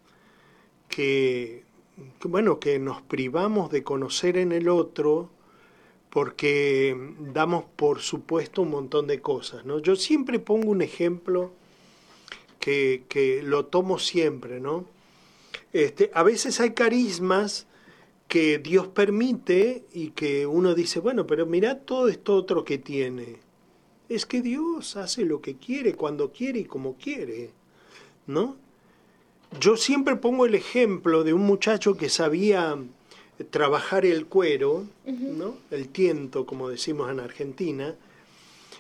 [0.89, 1.65] que,
[2.23, 5.29] bueno, que nos privamos de conocer en el otro
[6.09, 6.97] porque
[7.33, 9.81] damos por supuesto un montón de cosas, ¿no?
[9.81, 11.51] Yo siempre pongo un ejemplo
[12.61, 14.85] que, que lo tomo siempre, ¿no?
[15.73, 17.67] Este, a veces hay carismas
[18.29, 23.44] que Dios permite y que uno dice, bueno, pero mira todo esto otro que tiene
[24.09, 27.51] es que Dios hace lo que quiere, cuando quiere y como quiere,
[28.27, 28.57] ¿no?
[29.61, 32.77] Yo siempre pongo el ejemplo de un muchacho que sabía
[33.51, 35.57] trabajar el cuero, ¿no?
[35.71, 37.95] El tiento, como decimos en Argentina,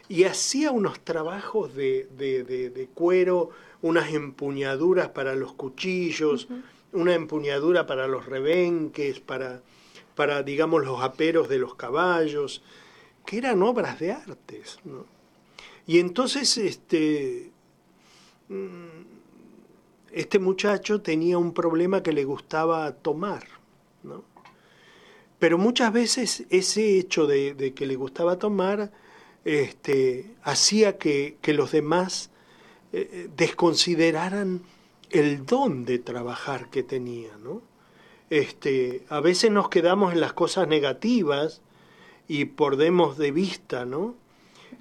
[0.08, 3.50] y hacía unos trabajos de, de, cuero,
[3.82, 6.48] unas empuñaduras para los cuchillos,
[6.92, 9.62] una empuñadura para los rebenques, para,
[10.14, 12.62] para, digamos, los aperos de los caballos,
[13.24, 15.13] que eran obras de artes, ¿no?
[15.86, 17.52] Y entonces este,
[18.48, 19.04] mm,
[20.12, 23.44] este muchacho tenía un problema que le gustaba tomar,
[24.02, 24.24] ¿no?
[25.38, 28.92] Pero muchas veces ese hecho de, que le gustaba tomar
[29.44, 32.30] este, hacía que, los demás
[32.92, 34.62] eh, desconsideraran
[35.10, 37.60] el don de trabajar que tenía, ¿no?
[38.30, 41.60] Este, a veces nos quedamos en las cosas negativas
[42.26, 44.14] y perdemos de vista, ¿no?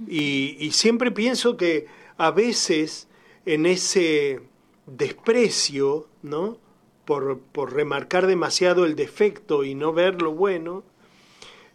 [0.08, 1.88] Y, y siempre pienso que
[2.18, 3.08] a veces
[3.46, 4.42] en ese
[4.86, 6.58] desprecio, ¿no?
[7.06, 10.84] Por, por, remarcar demasiado el defecto y no ver lo bueno,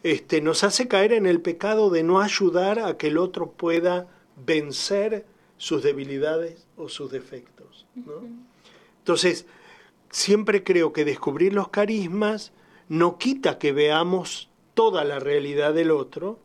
[0.01, 4.07] este, nos hace caer en el pecado de no ayudar a que el otro pueda
[4.43, 5.27] vencer
[5.57, 7.85] sus debilidades o sus defectos.
[7.93, 8.23] ¿no?
[8.99, 9.45] Entonces,
[10.09, 12.53] siempre creo que descubrir los carismas
[12.87, 16.39] no quita que veamos toda la realidad del otro,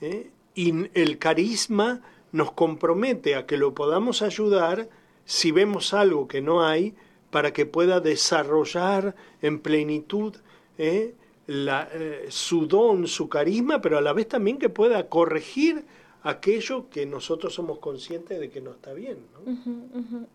[0.00, 0.30] ¿eh?
[0.54, 4.88] Y el carisma nos compromete a que lo podamos ayudar
[5.24, 6.94] si vemos algo que no hay
[7.30, 10.36] para que pueda desarrollar en plenitud
[10.78, 11.14] ¿eh?
[11.46, 15.84] la, eh, su don, su carisma, pero a la vez también que pueda corregir
[16.22, 19.18] aquello que nosotros somos conscientes de que no está bien.
[19.32, 20.26] ¿no?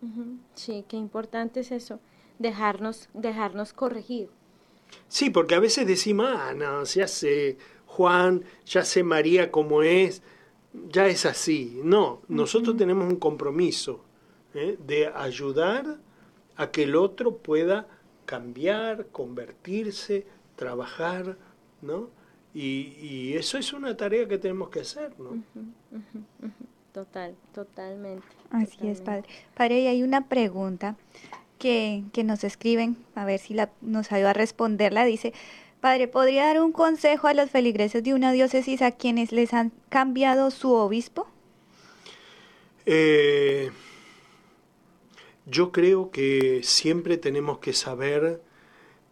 [0.53, 1.99] Sí, qué importante es eso,
[2.39, 4.29] dejarnos, dejarnos corregir.
[5.07, 7.57] Sí, porque a veces decimos, ah, no, ya sé
[7.95, 10.21] Juan, ya sé María cómo es,
[10.89, 11.79] ya es así.
[11.81, 14.03] No, nosotros tenemos un compromiso
[14.53, 14.77] ¿eh?
[14.85, 15.97] de ayudar
[16.57, 17.87] a que el otro pueda
[18.25, 20.27] cambiar, convertirse,
[20.57, 21.37] trabajar,
[21.81, 22.09] ¿no?
[22.53, 25.43] Y, eso es una tarea que tenemos que hacer, ¿no?
[26.93, 28.25] Total, totalmente.
[28.49, 29.23] Así es, padre.
[29.55, 30.95] Padre, y hay una pregunta
[31.59, 35.03] que, que nos escriben, a ver si la, nos ayuda a responderla.
[35.03, 35.33] Dice,
[35.85, 39.71] Padre, ¿podría dar un consejo a los feligreses de una diócesis a quienes les han
[39.89, 41.27] cambiado su obispo?
[42.87, 43.69] Eh,
[45.45, 48.41] yo creo que siempre tenemos que saber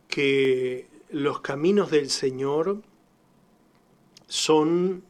[0.07, 2.82] que los caminos del Señor
[4.26, 5.03] son,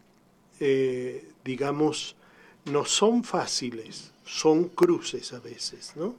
[0.59, 2.18] eh, digamos,
[2.66, 6.18] no son fáciles, son cruces a veces, ¿no?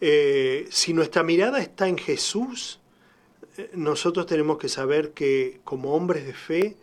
[0.00, 2.80] Eh, si nuestra mirada está en Jesús,
[3.74, 6.76] nosotros tenemos que saber que como hombres de fe,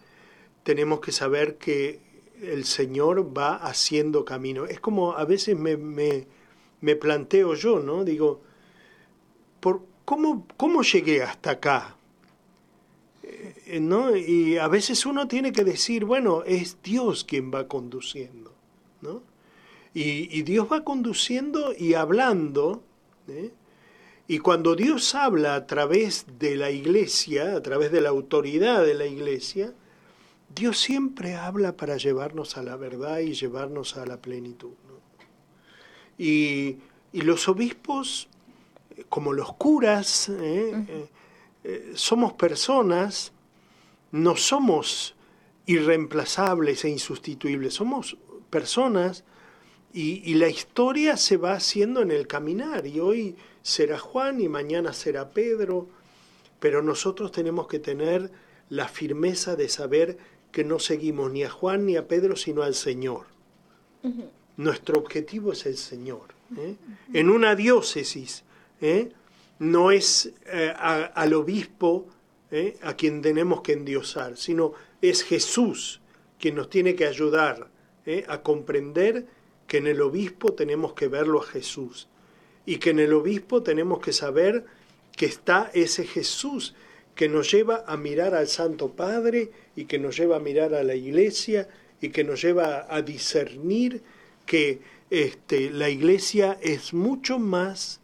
[0.64, 2.00] tenemos que saber que
[2.42, 4.66] el Señor va haciendo camino.
[4.66, 6.28] Es como a veces me, me,
[6.82, 8.04] me planteo yo, ¿no?
[8.04, 8.42] Digo,
[9.60, 11.96] ¿por, cómo, ¿cómo llegué hasta acá?
[13.24, 14.16] Eh, ¿no?
[14.16, 18.54] Y a veces uno tiene que decir, bueno, es Dios quien va conduciendo,
[19.02, 19.22] ¿no?
[19.94, 22.84] Y, Dios va conduciendo y hablando,
[23.28, 23.52] ¿eh?
[24.30, 28.94] Y cuando Dios habla a través de la iglesia, a través de la autoridad de
[28.94, 29.74] la iglesia,
[30.54, 34.74] Dios siempre habla para llevarnos a la verdad y llevarnos a la plenitud.
[36.20, 36.78] Y,
[37.12, 38.28] los obispos,
[39.10, 41.08] como los curas, ¿eh?
[41.64, 43.32] Eh, somos personas,
[44.12, 45.16] no somos
[45.66, 48.16] irreemplazables e insustituibles, somos
[48.52, 49.24] personas
[49.92, 54.94] y, la historia se va haciendo en el caminar y hoy será Juan y mañana
[54.94, 55.88] será Pedro,
[56.60, 58.32] pero nosotros tenemos que tener
[58.70, 60.18] la firmeza de saber
[60.52, 63.26] que no seguimos ni a Juan ni a Pedro, sino al Señor.
[64.58, 66.34] Nuestro objetivo es el Señor.
[66.56, 66.76] ¿eh?
[67.14, 68.44] En una diócesis,
[68.82, 69.10] ¿eh?
[69.60, 72.08] no es eh, al obispo
[72.52, 76.02] eh, a quien tenemos que endiosar, sino es Jesús
[76.40, 77.70] quien nos tiene que ayudar
[78.28, 79.28] a comprender
[79.70, 82.10] que en el obispo tenemos que verlo a Jesús
[82.66, 84.66] y que en el obispo tenemos que saber
[85.16, 86.74] que está ese Jesús
[87.14, 90.84] que nos lleva a mirar al Santo Padre y que nos lleva a mirar a
[90.84, 91.70] la iglesia
[92.02, 94.02] y que nos lleva a discernir
[94.48, 98.02] que este, la iglesia es mucho más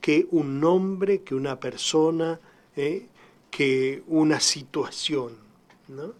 [0.00, 2.38] que un nombre, que una persona,
[2.76, 3.08] ¿eh?
[3.50, 5.38] que una situación.
[5.88, 6.14] ¿no?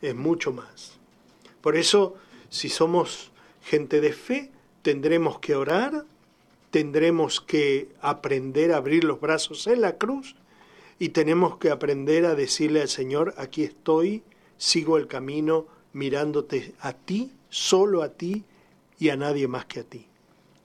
[0.00, 0.98] Es mucho más.
[1.60, 2.16] Por eso,
[2.48, 3.30] si somos
[3.62, 4.50] gente de fe,
[4.82, 6.04] tendremos que orar,
[6.70, 10.36] tendremos que aprender a abrir los brazos en la cruz
[10.98, 14.22] y tenemos que aprender a decirle al Señor, aquí estoy,
[14.56, 18.44] sigo el camino mirándote a ti, solo a ti
[18.98, 20.06] y a nadie más que a ti.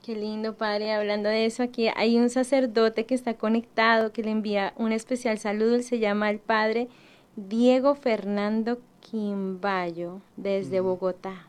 [0.05, 0.91] Qué lindo, padre.
[0.93, 5.39] Hablando de eso, aquí hay un sacerdote que está conectado, que le envía un especial
[5.39, 5.73] saludo.
[5.73, 6.89] Él se llama el padre
[7.35, 10.83] Diego Fernando Quimbayo, desde mm.
[10.83, 11.47] Bogotá.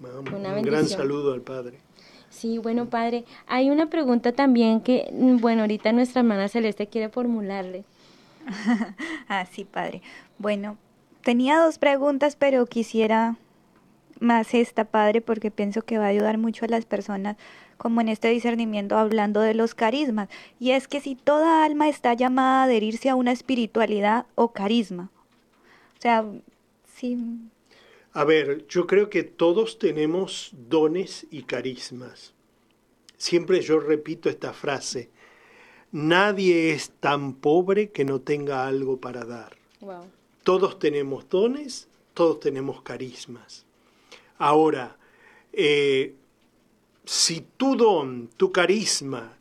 [0.00, 1.78] Un gran saludo al padre.
[2.30, 3.24] Sí, bueno, padre.
[3.46, 7.84] Hay una pregunta también que, bueno, ahorita nuestra hermana Celeste quiere formularle.
[9.28, 10.02] ah, sí, padre.
[10.38, 10.76] Bueno,
[11.22, 13.36] tenía dos preguntas, pero quisiera
[14.20, 17.36] más esta, Padre, porque pienso que va a ayudar mucho a las personas
[17.76, 20.28] como en este discernimiento hablando de los carismas.
[20.58, 25.10] Y es que si toda alma está llamada a adherirse a una espiritualidad o carisma.
[25.96, 26.24] O sea,
[26.94, 27.18] sí.
[28.18, 32.34] A ver, yo creo que todos tenemos dones y carismas.
[33.16, 35.08] siempre yo repito esta frase,
[35.92, 39.56] nadie es tan pobre que no tenga algo para dar.
[40.42, 43.64] Todos tenemos dones, todos tenemos carismas.
[44.36, 44.96] Ahora,
[45.52, 46.16] eh,
[47.04, 49.38] si tu don, tu carisma,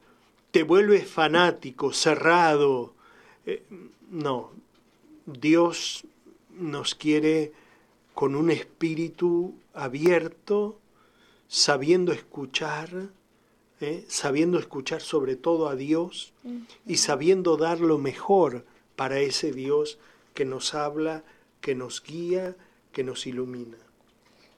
[0.51, 2.93] te vuelve fanático, cerrado,
[3.43, 3.63] eh,
[4.11, 4.51] no,
[5.25, 6.03] Dios
[6.51, 7.53] nos quiere
[8.17, 10.79] con un espíritu abierto,
[11.47, 12.89] sabiendo escuchar,
[13.79, 14.05] ¿eh?
[14.07, 16.33] sabiendo escuchar sobre todo a Dios
[16.87, 18.65] y sabiendo dar lo mejor
[18.95, 19.99] para ese Dios
[20.33, 21.25] que nos habla,
[21.61, 22.55] que nos guía,
[22.91, 23.77] que nos ilumina.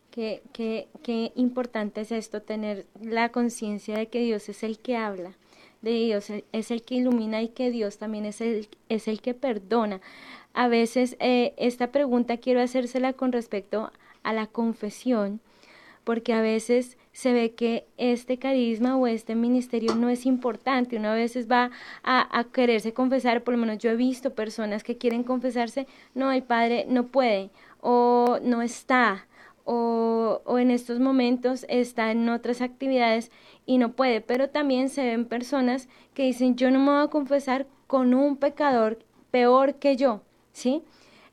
[0.09, 4.95] Qué, qué, qué importante es esto, tener la conciencia de que Dios es el que
[4.95, 5.35] habla,
[5.81, 9.33] de Dios es el que ilumina y que Dios también es el, es el que
[9.33, 9.99] perdona.
[10.53, 13.91] A veces eh, esta pregunta quiero hacérsela con respecto
[14.23, 15.39] a la confesión,
[16.03, 20.97] porque a veces se ve que este carisma o este ministerio no es importante.
[20.97, 21.71] Uno a veces va
[22.03, 26.43] a, quererse confesar, por lo menos yo he visto personas que quieren confesarse, no, el
[26.43, 29.27] padre no puede o no está
[29.65, 33.31] o, o en estos momentos está en otras actividades
[33.65, 37.07] y no puede, pero también se ven personas que dicen yo no me voy a
[37.07, 38.99] confesar con un pecador
[39.31, 40.21] peor que yo,
[40.59, 40.83] ¿sí?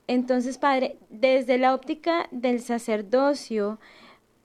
[0.07, 3.81] Entonces, Padre, desde la óptica del sacerdocio,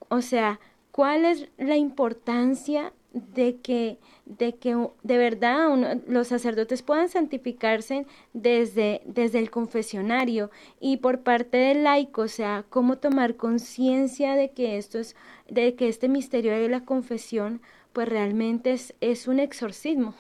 [0.09, 0.59] o sea,
[0.91, 9.01] ¿cuál es la importancia de que, de que de verdad los sacerdotes puedan santificarse desde,
[9.05, 14.77] desde el confesionario y por parte del laico, o sea, cómo tomar conciencia de que
[14.77, 15.15] esto es,
[15.49, 17.61] de que este misterio de la confesión,
[17.93, 20.15] pues realmente es un exorcismo.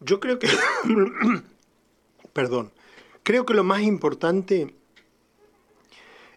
[0.00, 0.48] Yo creo que,
[2.32, 2.70] perdón,
[3.28, 4.74] creo que lo más importante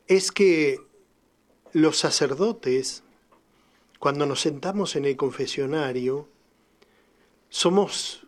[0.07, 0.81] es que
[1.71, 3.03] los sacerdotes,
[3.97, 6.27] cuando nos sentamos en el confesionario,
[7.47, 8.27] somos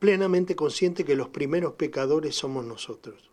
[0.00, 3.30] plenamente conscientes que los primeros pecadores somos nosotros.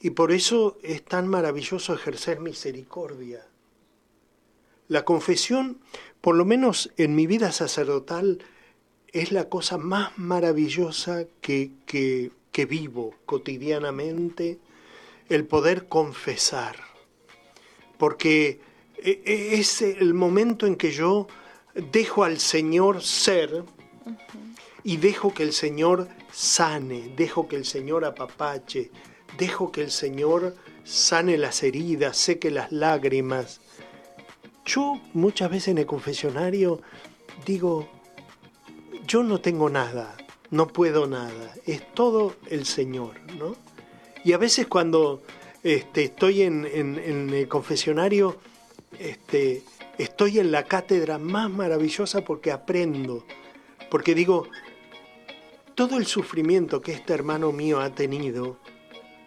[0.00, 3.46] Y por eso es tan maravilloso ejercer misericordia.
[4.86, 5.80] La confesión,
[6.20, 8.44] por lo menos en mi vida sacerdotal,
[9.14, 14.58] es la cosa más maravillosa que, que, que vivo cotidianamente,
[15.28, 16.76] el poder confesar.
[17.98, 18.60] Porque
[18.96, 21.28] e, e, es el momento en que yo
[21.74, 23.64] dejo al Señor ser
[24.82, 28.90] y dejo que el Señor sane, dejo que el Señor apapache,
[29.36, 33.60] dejo que el Señor sane las heridas, seque las lágrimas.
[34.64, 36.80] Yo muchas veces en el confesionario
[37.44, 37.88] digo,
[39.06, 40.16] yo no tengo nada,
[40.50, 43.56] no puedo nada, es todo el Señor, ¿no?
[44.24, 45.22] Y a veces cuando
[45.62, 48.38] este, estoy en, el confesionario,
[48.98, 49.62] este,
[49.98, 53.24] estoy en la cátedra más maravillosa porque aprendo,
[53.90, 54.48] porque digo,
[55.74, 58.58] todo el sufrimiento que este hermano mío ha tenido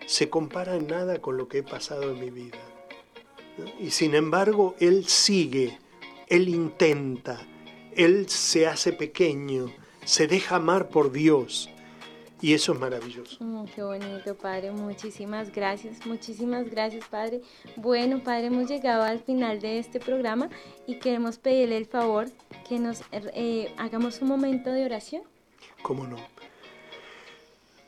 [0.06, 2.60] se compara en nada con lo que he pasado en mi vida.
[3.80, 5.80] Y sin embargo, él sigue,
[6.28, 7.40] él intenta,
[7.96, 9.72] él se hace pequeño,
[10.06, 11.70] se deja amar por Dios.
[12.42, 13.38] Y eso es maravilloso.
[13.40, 14.72] Mm, qué bonito, Padre.
[14.72, 16.04] Muchísimas gracias.
[16.08, 17.42] Muchísimas gracias, Padre.
[17.76, 20.50] Bueno, Padre, hemos llegado al final de este programa
[20.88, 22.30] y queremos pedirle el favor
[22.68, 25.22] que nos eh, hagamos un momento de oración.
[25.84, 26.18] ¿Cómo no?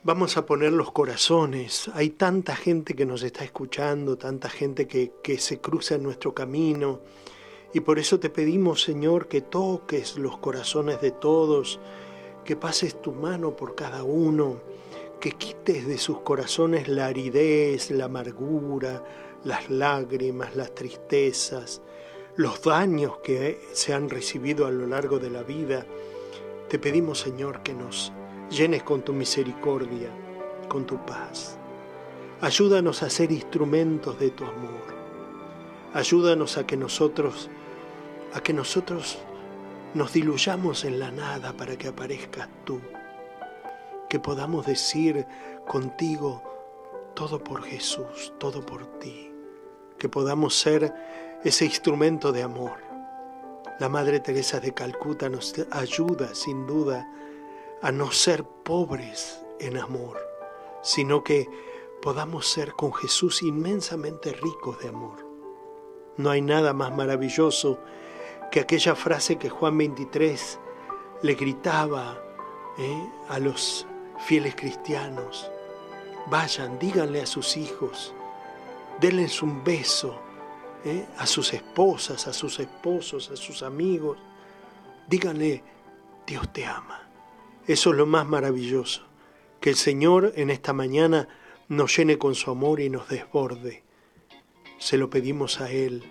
[0.03, 1.89] Vamos a poner los corazones.
[1.95, 6.35] Hay tanta gente que nos está escuchando, tanta gente que, que se cruza en nuestro
[6.35, 6.99] camino
[7.73, 11.79] y por eso te pedimos, Señor, que toques los corazones de todos,
[12.43, 14.57] que pases tu mano por cada uno,
[15.19, 19.03] que quites de sus corazones la aridez, la amargura,
[19.43, 21.81] las lágrimas, las tristezas,
[22.35, 25.85] los daños que se han recibido a lo largo de la vida.
[26.67, 28.11] Te pedimos, Señor, que nos
[28.49, 30.09] llenes con tu misericordia,
[30.67, 31.57] con tu paz.
[32.41, 34.93] Ayúdanos a ser instrumentos de tu amor.
[35.93, 37.49] Ayúdanos a que nosotros
[38.33, 39.19] a que nosotros
[39.93, 42.81] nos diluyamos en la nada para que aparezcas tú,
[44.09, 45.25] que podamos decir
[45.67, 46.41] contigo
[47.13, 49.31] todo por Jesús, todo por ti,
[49.97, 50.93] que podamos ser
[51.43, 52.77] ese instrumento de amor.
[53.79, 57.07] La Madre Teresa de Calcuta nos ayuda sin duda
[57.81, 60.17] a no ser pobres en amor,
[60.81, 61.47] sino que
[62.01, 65.25] podamos ser con Jesús inmensamente ricos de amor.
[66.17, 67.79] No hay nada más maravilloso
[68.53, 70.59] que aquella frase que Juan 23
[71.23, 72.21] le gritaba
[72.77, 73.09] ¿eh?
[73.27, 73.87] a los
[74.27, 75.49] fieles cristianos,
[76.27, 78.13] vayan, díganle a sus hijos,
[79.01, 80.21] denles un beso
[80.85, 81.03] ¿eh?
[81.17, 84.19] a sus esposas, a sus esposos, a sus amigos,
[85.07, 85.63] díganle,
[86.27, 87.09] Dios te ama.
[87.65, 89.01] Eso es lo más maravilloso,
[89.61, 91.27] que el Señor en esta mañana
[91.69, 93.81] nos llene con su amor y nos desborde.
[94.77, 96.03] Se lo pedimos a Él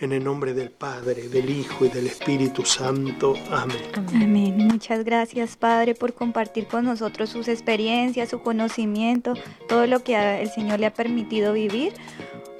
[0.00, 3.34] en el nombre del Padre, del Hijo y del Espíritu Santo.
[3.50, 3.78] Amén.
[4.14, 4.56] Amén.
[4.56, 9.34] Muchas gracias, Padre, por compartir con nosotros sus experiencias, su conocimiento,
[9.68, 11.94] todo lo que el Señor le ha permitido vivir.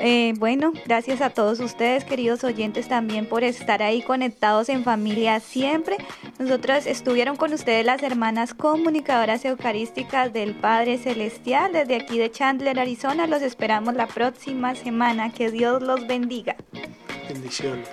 [0.01, 5.41] Eh, bueno, gracias a todos ustedes, queridos oyentes, también por estar ahí conectados en familia
[5.41, 5.97] siempre.
[6.39, 12.79] Nosotros estuvieron con ustedes las hermanas comunicadoras eucarísticas del Padre Celestial desde aquí de Chandler,
[12.79, 13.27] Arizona.
[13.27, 15.33] Los esperamos la próxima semana.
[15.33, 16.57] Que Dios los bendiga.
[17.29, 17.89] Bendiciones.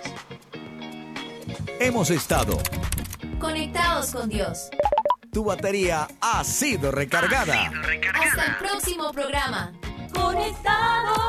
[1.79, 2.57] Hemos estado
[3.39, 4.69] conectados con Dios.
[5.31, 7.69] Tu batería ha sido recargada.
[8.13, 9.73] Hasta el próximo programa.
[10.13, 11.25] Conectados.